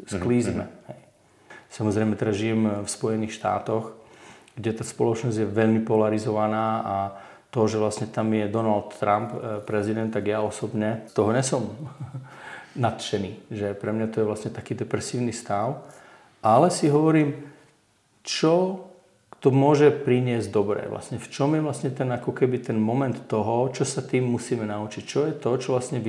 sklízime. 0.06 0.70
Mm-hmm. 0.70 1.02
Samozrejme, 1.74 2.14
teraz 2.14 2.38
žijem 2.38 2.86
v 2.86 2.88
Spojených 2.88 3.34
štátoch, 3.34 3.98
kde 4.54 4.70
tá 4.78 4.86
spoločnosť 4.86 5.42
je 5.42 5.48
veľmi 5.58 5.82
polarizovaná 5.82 6.66
a 6.86 6.96
to, 7.50 7.66
že 7.66 7.82
vlastne 7.82 8.06
tam 8.06 8.30
je 8.30 8.46
Donald 8.46 8.94
Trump 8.94 9.34
e, 9.34 9.58
prezident, 9.62 10.10
tak 10.10 10.26
ja 10.26 10.38
osobne 10.42 11.06
toho 11.18 11.34
nesom 11.34 11.66
nadšený. 12.74 13.50
Že 13.50 13.66
pre 13.78 13.90
mňa 13.90 14.06
to 14.10 14.20
je 14.22 14.28
vlastne 14.28 14.50
taký 14.50 14.74
depresívny 14.78 15.34
stav. 15.34 15.82
Ale 16.44 16.68
si 16.68 16.92
hovorím, 16.92 17.34
čo 18.20 18.84
to 19.40 19.52
môže 19.52 19.92
priniesť 19.92 20.48
dobré. 20.48 20.88
Vlastne 20.88 21.20
v 21.20 21.28
čom 21.28 21.52
je 21.52 21.60
vlastne 21.60 21.92
ten 21.92 22.08
ako 22.08 22.32
keby 22.32 22.64
ten 22.64 22.80
moment 22.80 23.16
toho, 23.28 23.68
čo 23.72 23.84
sa 23.84 24.00
tým 24.00 24.24
musíme 24.24 24.64
naučiť. 24.64 25.02
Čo 25.04 25.20
je 25.28 25.34
to, 25.36 25.50
čo 25.60 25.76
vlastne 25.76 26.00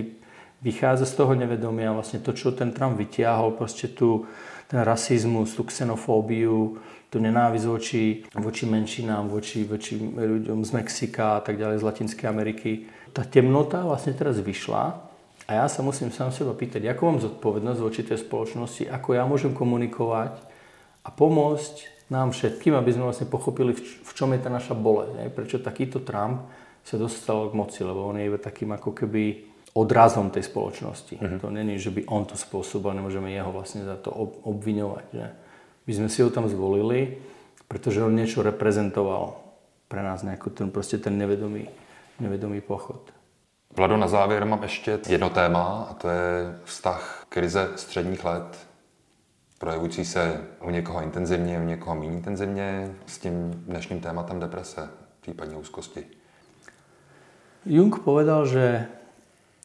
vychádza 0.63 1.03
z 1.03 1.13
toho 1.19 1.35
nevedomia, 1.35 1.91
vlastne 1.91 2.23
to, 2.23 2.31
čo 2.31 2.55
ten 2.55 2.71
Trump 2.71 2.95
vytiahol, 2.95 3.53
proste 3.59 3.91
tu 3.91 4.23
ten 4.65 4.81
rasizmus, 4.81 5.53
tú 5.53 5.61
xenofóbiu, 5.67 6.79
tú 7.13 7.17
nenávisť 7.21 7.65
voči, 7.69 8.03
voči 8.33 8.63
menšinám, 8.65 9.29
voči, 9.29 9.61
voči 9.61 9.93
ľuďom 9.99 10.65
z 10.65 10.71
Mexika 10.73 11.37
a 11.37 11.41
tak 11.45 11.61
ďalej, 11.61 11.79
z 11.79 11.85
Latinskej 11.85 12.27
Ameriky. 12.27 12.71
Tá 13.13 13.21
temnota 13.23 13.85
vlastne 13.85 14.17
teraz 14.17 14.41
vyšla 14.41 15.14
a 15.45 15.51
ja 15.61 15.65
sa 15.69 15.85
musím 15.85 16.09
sám 16.09 16.33
seba 16.33 16.57
pýtať, 16.57 16.89
ako 16.89 17.01
mám 17.05 17.19
zodpovednosť 17.21 17.79
voči 17.81 18.01
tej 18.01 18.17
spoločnosti, 18.17 18.89
ako 18.89 19.09
ja 19.13 19.23
môžem 19.29 19.53
komunikovať 19.53 20.33
a 21.05 21.09
pomôcť 21.13 22.09
nám 22.09 22.33
všetkým, 22.33 22.73
aby 22.73 22.89
sme 22.93 23.09
vlastne 23.09 23.29
pochopili, 23.29 23.73
v 23.77 24.11
čom 24.13 24.33
je 24.33 24.41
tá 24.41 24.49
naša 24.49 24.73
bolesť. 24.77 25.33
Prečo 25.33 25.57
takýto 25.61 26.01
Trump 26.01 26.49
sa 26.85 27.01
dostal 27.01 27.49
k 27.49 27.57
moci, 27.57 27.81
lebo 27.81 28.09
on 28.09 28.17
je 28.17 28.29
iba 28.29 28.37
takým 28.37 28.73
ako 28.73 28.93
keby 28.93 29.53
odrazom 29.73 30.29
tej 30.29 30.45
spoločnosti. 30.45 31.17
Mm-hmm. 31.17 31.41
To 31.41 31.49
není, 31.49 31.75
že 31.81 31.89
by 31.89 32.05
on 32.07 32.29
to 32.29 32.37
spôsobil, 32.37 32.93
nemôžeme 32.93 33.33
jeho 33.33 33.49
vlastne 33.49 33.83
za 33.83 33.97
to 33.97 34.13
obviňovať. 34.45 35.05
Že? 35.11 35.27
My 35.85 35.91
sme 35.97 36.09
si 36.09 36.19
ho 36.21 36.29
tam 36.29 36.45
zvolili, 36.45 37.17
pretože 37.65 38.05
on 38.05 38.13
niečo 38.13 38.45
reprezentoval 38.45 39.41
pre 39.89 40.01
nás, 40.01 40.21
nejaký 40.21 40.53
ten, 40.53 40.69
proste 40.69 41.01
ten 41.01 41.17
nevedomý, 41.17 41.69
nevedomý 42.21 42.61
pochod. 42.61 43.14
Vlado, 43.75 43.97
na 43.97 44.07
závěr 44.07 44.45
mám 44.45 44.63
ještě 44.63 44.99
jedno 45.09 45.29
téma 45.29 45.87
a 45.91 45.93
to 45.93 46.09
je 46.09 46.59
vztah 46.63 47.25
krize 47.29 47.69
středních 47.75 48.25
let, 48.25 48.67
projevující 49.59 50.05
se 50.05 50.41
u 50.61 50.69
někoho 50.69 51.01
intenzivně, 51.01 51.59
u 51.59 51.63
někoho 51.63 51.95
méně 51.95 52.11
intenzivně, 52.11 52.95
s 53.05 53.17
tím 53.17 53.51
dnešním 53.51 53.99
tématem 53.99 54.39
deprese, 54.39 54.89
případně 55.21 55.55
úzkosti. 55.55 56.03
Jung 57.65 57.99
povedal, 57.99 58.45
že 58.45 58.85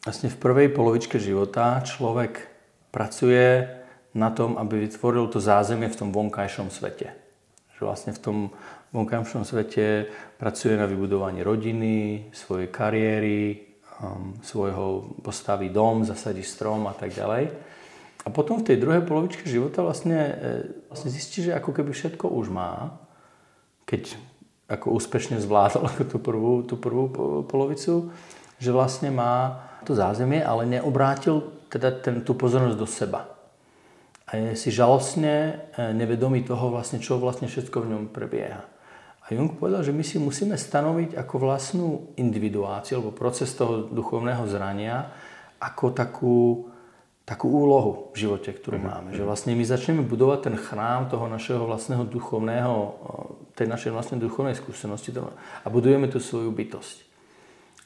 vlastne 0.05 0.33
v 0.33 0.41
prvej 0.41 0.67
polovičke 0.73 1.21
života 1.21 1.79
človek 1.85 2.49
pracuje 2.91 3.69
na 4.17 4.33
tom, 4.33 4.57
aby 4.57 4.89
vytvoril 4.89 5.29
to 5.29 5.39
zázemie 5.39 5.87
v 5.87 5.95
tom 5.95 6.09
vonkajšom 6.09 6.73
svete. 6.73 7.13
Že 7.77 7.81
vlastne 7.85 8.11
v 8.11 8.19
tom 8.19 8.37
vonkajšom 8.91 9.45
svete 9.45 10.09
pracuje 10.41 10.73
na 10.75 10.89
vybudovaní 10.89 11.45
rodiny, 11.45 12.25
svojej 12.33 12.67
kariéry, 12.73 13.70
um, 14.01 14.33
svojho 14.41 15.13
postaví 15.21 15.69
dom, 15.69 16.01
zasadí 16.01 16.41
strom 16.41 16.89
a 16.89 16.93
tak 16.97 17.13
ďalej. 17.13 17.53
A 18.25 18.29
potom 18.33 18.61
v 18.61 18.67
tej 18.73 18.77
druhej 18.81 19.05
polovičke 19.05 19.45
života 19.45 19.81
vlastne, 19.81 20.17
e, 20.17 20.33
vlastne 20.89 21.09
zistí, 21.09 21.45
že 21.45 21.57
ako 21.57 21.73
keby 21.73 21.89
všetko 21.93 22.29
už 22.29 22.53
má, 22.53 22.97
keď 23.85 24.13
ako 24.69 24.97
úspešne 24.97 25.37
zvládol 25.41 25.85
ako 25.93 26.03
tú 26.05 26.17
prvú, 26.17 26.53
tú 26.65 26.75
prvú 26.77 27.09
polovicu, 27.45 28.13
že 28.61 28.69
vlastne 28.73 29.09
má 29.09 29.65
to 29.85 29.97
zázemie, 29.97 30.41
ale 30.41 30.69
neobrátil 30.69 31.49
teda 31.69 31.89
ten, 31.97 32.21
tú 32.21 32.37
pozornosť 32.37 32.77
do 32.77 32.85
seba 32.89 33.31
a 34.31 34.39
je 34.39 34.55
si 34.55 34.71
žalostne 34.71 35.59
e, 35.75 35.91
nevedomý 35.91 36.47
toho, 36.47 36.71
vlastne, 36.71 37.03
čo 37.03 37.19
vlastne 37.19 37.51
všetko 37.51 37.83
v 37.83 37.89
ňom 37.91 38.03
prebieha. 38.15 38.63
A 39.31 39.39
Jung 39.39 39.55
povedal, 39.55 39.79
že 39.79 39.95
my 39.95 40.03
si 40.03 40.19
musíme 40.19 40.59
stanoviť 40.59 41.15
ako 41.15 41.35
vlastnú 41.39 42.11
individuáciu 42.19 42.99
alebo 42.99 43.15
proces 43.15 43.55
toho 43.55 43.87
duchovného 43.87 44.43
zrania 44.51 45.07
ako 45.55 45.95
takú, 45.95 46.67
takú 47.23 47.47
úlohu 47.47 48.11
v 48.11 48.27
živote, 48.27 48.51
ktorú 48.51 48.75
mm-hmm. 48.75 48.91
máme. 48.91 49.09
Že 49.15 49.23
vlastne 49.23 49.55
my 49.55 49.63
začneme 49.63 50.03
budovať 50.03 50.51
ten 50.51 50.55
chrám 50.59 51.07
toho 51.07 51.31
našeho 51.31 51.63
vlastného 51.63 52.03
duchovného, 52.11 52.75
tej 53.55 53.71
našej 53.71 53.95
vlastnej 53.95 54.19
duchovnej 54.19 54.59
skúsenosti 54.59 55.15
a 55.15 55.67
budujeme 55.71 56.11
tú 56.11 56.19
svoju 56.19 56.51
bytosť. 56.51 57.07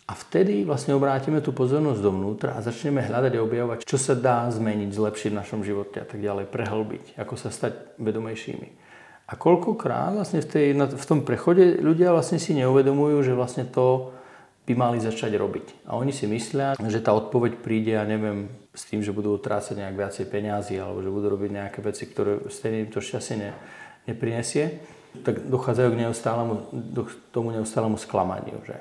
A 0.10 0.18
vtedy 0.18 0.66
vlastne 0.66 0.98
obrátime 0.98 1.46
tú 1.46 1.54
pozornosť 1.54 2.02
dovnútra 2.02 2.58
a 2.58 2.66
začneme 2.66 3.06
hľadať 3.06 3.38
a 3.38 3.46
objavovať, 3.46 3.78
čo 3.86 4.02
sa 4.02 4.18
dá 4.18 4.50
zmeniť, 4.50 4.90
zlepšiť 4.94 5.30
v 5.30 5.40
našom 5.46 5.62
živote 5.62 6.02
a 6.02 6.06
tak 6.10 6.22
ďalej, 6.22 6.50
prehlbiť, 6.50 7.18
ako 7.22 7.34
sa 7.38 7.54
stať 7.54 8.02
vedomejšími. 8.02 8.85
A 9.26 9.34
koľkokrát 9.34 10.14
vlastne 10.14 10.46
v, 10.46 10.48
tej, 10.48 10.68
v 10.78 11.06
tom 11.10 11.26
prechode 11.26 11.82
ľudia 11.82 12.14
vlastne 12.14 12.38
si 12.38 12.54
neuvedomujú, 12.54 13.26
že 13.26 13.34
vlastne 13.34 13.66
to 13.66 14.14
by 14.66 14.74
mali 14.74 14.98
začať 15.02 15.34
robiť. 15.38 15.90
A 15.90 15.98
oni 15.98 16.14
si 16.14 16.30
myslia, 16.30 16.78
že 16.78 17.02
tá 17.02 17.14
odpoveď 17.14 17.62
príde, 17.62 17.98
ja 17.98 18.06
neviem, 18.06 18.50
s 18.74 18.86
tým, 18.86 19.02
že 19.02 19.14
budú 19.14 19.38
trácať 19.38 19.78
nejak 19.82 19.96
viacej 19.98 20.26
peniazy 20.30 20.78
alebo 20.78 21.02
že 21.02 21.14
budú 21.14 21.28
robiť 21.38 21.50
nejaké 21.54 21.80
veci, 21.86 22.10
ktoré 22.10 22.50
stejne 22.50 22.86
im 22.86 22.90
to 22.90 23.02
šťastie 23.02 23.36
ne, 23.38 23.52
neprinesie, 24.10 24.82
tak 25.22 25.48
dochádzajú 25.48 25.90
k, 25.90 26.00
neustálemu, 26.06 26.54
tomu 27.34 27.50
neustálemu 27.54 27.98
sklamaniu. 27.98 28.62
Že? 28.66 28.78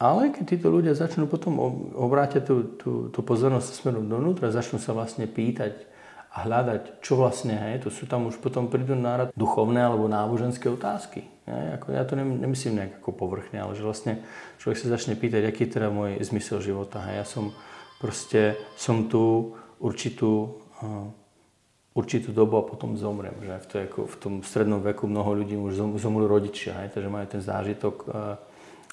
Ale 0.00 0.32
keď 0.32 0.44
títo 0.44 0.68
ľudia 0.68 0.92
začnú 0.92 1.24
potom 1.24 1.56
obrátiť 1.96 2.42
tú, 2.44 2.56
tú, 2.76 2.92
tú 3.08 3.20
pozornosť 3.24 3.80
smerom 3.80 4.06
dovnútra, 4.06 4.52
začnú 4.52 4.76
sa 4.76 4.92
vlastne 4.92 5.24
pýtať 5.24 5.92
a 6.34 6.42
hľadať, 6.42 6.98
čo 6.98 7.14
vlastne, 7.14 7.54
hej, 7.54 7.86
to 7.86 7.94
sú 7.94 8.10
tam 8.10 8.26
už 8.26 8.42
potom 8.42 8.66
prídu 8.66 8.98
nárad 8.98 9.30
duchovné 9.38 9.86
alebo 9.86 10.10
náboženské 10.10 10.66
otázky. 10.66 11.22
Hej, 11.46 11.78
ako 11.78 11.86
ja 11.94 12.02
to 12.02 12.18
nemyslím 12.18 12.74
nejak 12.74 12.92
ako 12.98 13.10
povrchne, 13.14 13.62
ale 13.62 13.78
že 13.78 13.86
vlastne 13.86 14.18
človek 14.58 14.82
sa 14.82 14.90
začne 14.90 15.14
pýtať, 15.14 15.46
aký 15.46 15.70
je 15.70 15.78
teda 15.78 15.94
môj 15.94 16.18
zmysel 16.26 16.58
života. 16.58 17.06
Hej, 17.06 17.22
ja 17.22 17.26
som 17.26 17.44
proste, 18.02 18.58
som 18.74 19.06
tu 19.06 19.54
určitú 19.78 20.58
určitú 21.94 22.34
dobu 22.34 22.58
a 22.58 22.66
potom 22.66 22.98
zomrem. 22.98 23.32
Že 23.38 23.54
v, 23.54 23.66
to, 23.70 23.74
ako 23.86 24.00
v 24.10 24.16
tom 24.18 24.34
strednom 24.42 24.82
veku 24.82 25.06
mnoho 25.06 25.30
ľudí 25.38 25.54
už 25.54 26.02
zomrú 26.02 26.26
rodičia, 26.26 26.82
hej, 26.82 26.90
takže 26.90 27.06
majú 27.06 27.26
ten 27.30 27.38
zážitok 27.38 28.10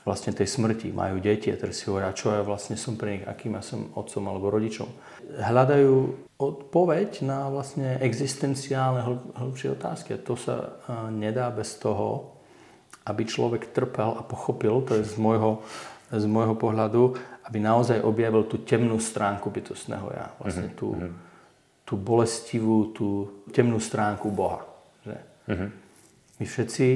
vlastne 0.06 0.34
tej 0.34 0.45
smrti, 0.45 0.93
majú 0.93 1.17
deti 1.17 1.49
a 1.49 1.58
teraz 1.58 1.82
si 1.82 1.89
hovoria, 1.89 2.13
čo 2.13 2.30
ja 2.34 2.45
vlastne 2.45 2.77
som 2.77 2.97
pre 2.97 3.17
nich, 3.17 3.25
akým 3.25 3.58
ja 3.58 3.65
som 3.65 3.89
otcom 3.97 4.23
alebo 4.30 4.54
rodičom. 4.54 4.89
Hľadajú 5.38 5.94
odpoveď 6.41 7.22
na 7.22 7.48
vlastne 7.54 8.02
existenciálne 8.02 9.06
hĺbšie 9.38 9.78
otázky 9.78 10.17
a 10.17 10.24
to 10.24 10.34
sa 10.34 10.82
nedá 11.13 11.54
bez 11.54 11.78
toho, 11.78 12.34
aby 13.06 13.26
človek 13.26 13.70
trpel 13.70 14.17
a 14.17 14.26
pochopil, 14.26 14.82
to 14.86 14.98
je 14.98 15.06
z 15.06 15.15
môjho, 15.22 15.62
z 16.10 16.26
môjho 16.26 16.58
pohľadu, 16.58 17.17
aby 17.46 17.58
naozaj 17.62 18.02
objavil 18.02 18.46
tú 18.46 18.62
temnú 18.62 18.98
stránku 18.98 19.50
bytostného 19.54 20.08
ja. 20.13 20.26
Vlastne 20.41 20.70
mhm, 20.74 20.78
tú, 20.78 20.88
mm-hmm. 20.98 21.13
tú 21.86 21.94
bolestivú, 21.98 22.78
tú 22.94 23.08
temnú 23.54 23.78
stránku 23.78 24.30
Boha. 24.34 24.65
Že? 25.06 25.17
Mm-hmm. 25.50 25.70
My 26.41 26.46
všetci 26.50 26.88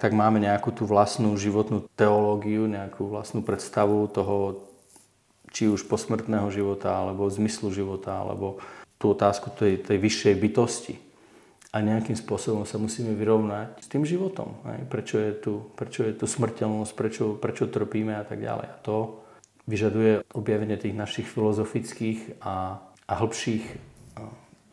tak 0.00 0.16
máme 0.16 0.40
nejakú 0.40 0.72
tú 0.72 0.88
vlastnú 0.88 1.36
životnú 1.36 1.84
teológiu, 1.92 2.64
nejakú 2.64 3.12
vlastnú 3.12 3.44
predstavu 3.44 4.08
toho, 4.08 4.64
či 5.50 5.66
už 5.66 5.86
posmrtného 5.86 6.48
života, 6.54 6.94
alebo 6.94 7.30
zmyslu 7.30 7.74
života, 7.74 8.22
alebo 8.22 8.62
tú 8.96 9.12
otázku 9.14 9.50
tej, 9.54 9.82
tej 9.82 9.98
vyššej 9.98 10.34
bytosti. 10.38 10.94
A 11.70 11.82
nejakým 11.86 12.18
spôsobom 12.18 12.66
sa 12.66 12.82
musíme 12.82 13.14
vyrovnať 13.14 13.78
s 13.78 13.86
tým 13.86 14.02
životom. 14.02 14.58
Aj? 14.66 14.82
Prečo, 14.90 15.22
je 15.22 15.32
tu, 15.38 15.52
prečo 15.78 16.02
je 16.02 16.18
tu 16.18 16.26
smrteľnosť, 16.26 16.92
prečo, 16.98 17.24
prečo 17.38 17.70
trpíme 17.70 18.18
a 18.18 18.26
tak 18.26 18.42
ďalej. 18.42 18.66
A 18.66 18.76
to 18.82 19.22
vyžaduje 19.70 20.26
objavenie 20.34 20.74
tých 20.74 20.98
našich 20.98 21.30
filozofických 21.30 22.42
a, 22.42 22.82
a 22.82 23.12
hĺbších 23.14 23.90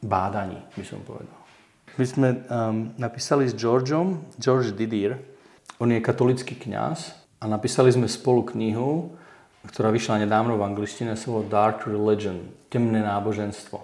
bádaní, 0.02 0.58
by 0.78 0.86
som 0.86 1.02
povedal. 1.06 1.38
My 1.98 2.06
sme 2.06 2.30
um, 2.30 2.38
napísali 3.02 3.50
s 3.50 3.58
Georgeom, 3.58 4.22
George 4.38 4.74
Didier, 4.78 5.18
on 5.82 5.90
je 5.90 6.02
katolický 6.02 6.54
kňaz 6.58 7.14
a 7.42 7.46
napísali 7.50 7.90
sme 7.90 8.06
spolu 8.10 8.46
knihu, 8.54 9.18
ktorá 9.68 9.92
vyšla 9.92 10.24
nedávno 10.24 10.56
v 10.56 10.66
angličtine, 10.66 11.14
sa 11.20 11.30
Dark 11.46 11.86
Religion, 11.86 12.50
temné 12.72 13.04
náboženstvo. 13.04 13.84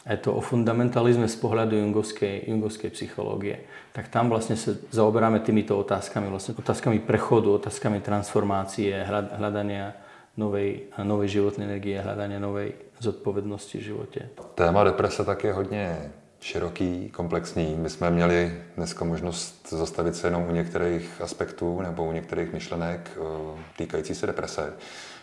Je 0.00 0.16
to 0.16 0.32
o 0.32 0.40
fundamentalizme 0.40 1.28
z 1.28 1.36
pohľadu 1.36 1.76
jungovskej, 1.76 2.48
jungovskej 2.48 2.90
psychológie. 2.96 3.68
Tak 3.92 4.08
tam 4.08 4.32
vlastne 4.32 4.56
sa 4.56 4.72
zaoberáme 4.72 5.44
týmito 5.44 5.76
otázkami, 5.76 6.32
vlastne 6.32 6.56
otázkami 6.56 7.04
prechodu, 7.04 7.52
otázkami 7.60 8.00
transformácie, 8.00 8.96
hľadania 9.36 9.92
novej, 10.40 10.88
novej 11.04 11.28
životnej 11.36 11.68
energie, 11.68 12.00
hľadania 12.00 12.40
novej 12.40 12.80
zodpovednosti 12.96 13.76
v 13.76 13.86
živote. 13.92 14.20
Téma 14.56 14.84
deprese 14.84 15.24
tak 15.24 15.44
je 15.44 15.52
hodně 15.52 16.12
široký, 16.40 17.10
komplexní. 17.10 17.76
My 17.78 17.90
jsme 17.90 18.10
měli 18.10 18.62
dneska 18.76 19.04
možnost 19.04 19.68
zastavit 19.70 20.16
se 20.16 20.26
jenom 20.26 20.46
u 20.48 20.52
některých 20.52 21.20
aspektů 21.20 21.80
nebo 21.80 22.04
u 22.04 22.12
některých 22.12 22.52
myšlenek 22.52 23.10
eh, 23.16 23.60
týkající 23.76 24.14
se 24.14 24.26
deprese. 24.26 24.72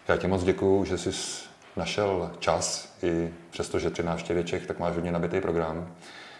Já 0.07 0.17
ti 0.17 0.27
moc 0.27 0.43
děkuju, 0.43 0.85
že 0.85 0.97
jsi 0.97 1.09
našel 1.75 2.31
čas, 2.39 2.95
i 3.03 3.29
přesto, 3.49 3.79
že 3.79 3.89
tři 3.89 4.03
návštěvě 4.03 4.43
Čech, 4.43 4.67
tak 4.67 4.79
máš 4.79 4.95
hodně 4.95 5.11
nabitý 5.11 5.41
program. 5.41 5.87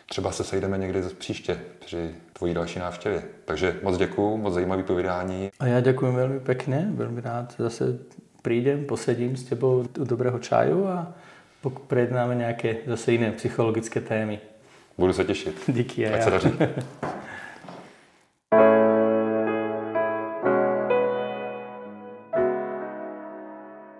Třeba 0.10 0.32
se 0.32 0.44
sejdeme 0.44 0.78
někdy 0.78 1.02
příště 1.02 1.60
při 1.86 2.16
tvojí 2.34 2.54
další 2.54 2.80
návštěvě. 2.80 3.24
Takže 3.46 3.80
moc 3.84 3.98
děkuju, 3.98 4.38
moc 4.38 4.54
zajímavý 4.54 4.84
povídání. 4.84 5.50
A 5.60 5.66
já 5.66 5.80
děkuji 5.80 6.12
velmi 6.12 6.40
pěkně, 6.40 6.88
velmi 6.92 7.22
rád 7.22 7.56
zase 7.60 8.00
prídem, 8.42 8.86
posedím 8.86 9.38
s 9.38 9.44
tebou 9.44 9.86
u 10.00 10.04
dobrého 10.06 10.40
čaju 10.40 10.88
a 10.88 11.14
prejednáme 11.88 12.36
nějaké 12.36 12.76
zase 12.88 13.12
jiné 13.12 13.32
psychologické 13.32 14.02
témy. 14.02 14.40
Budu 14.98 15.14
se 15.14 15.24
těšit. 15.24 15.62
Díky. 15.68 16.08
Ať 16.08 16.24
se 16.24 16.30
daří. 16.30 16.54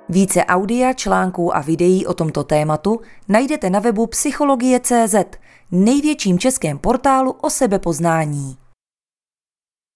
Více 0.10 0.46
audia, 0.46 0.94
článků 0.94 1.56
a 1.56 1.62
videí 1.62 2.06
o 2.06 2.14
tomto 2.14 2.44
tématu 2.44 3.02
najdete 3.28 3.70
na 3.70 3.80
webu 3.80 4.08
psychologie.cz, 4.08 5.16
největším 5.72 6.40
českém 6.40 6.78
portálu 6.78 7.32
o 7.32 7.50
sebepoznání. 7.50 8.58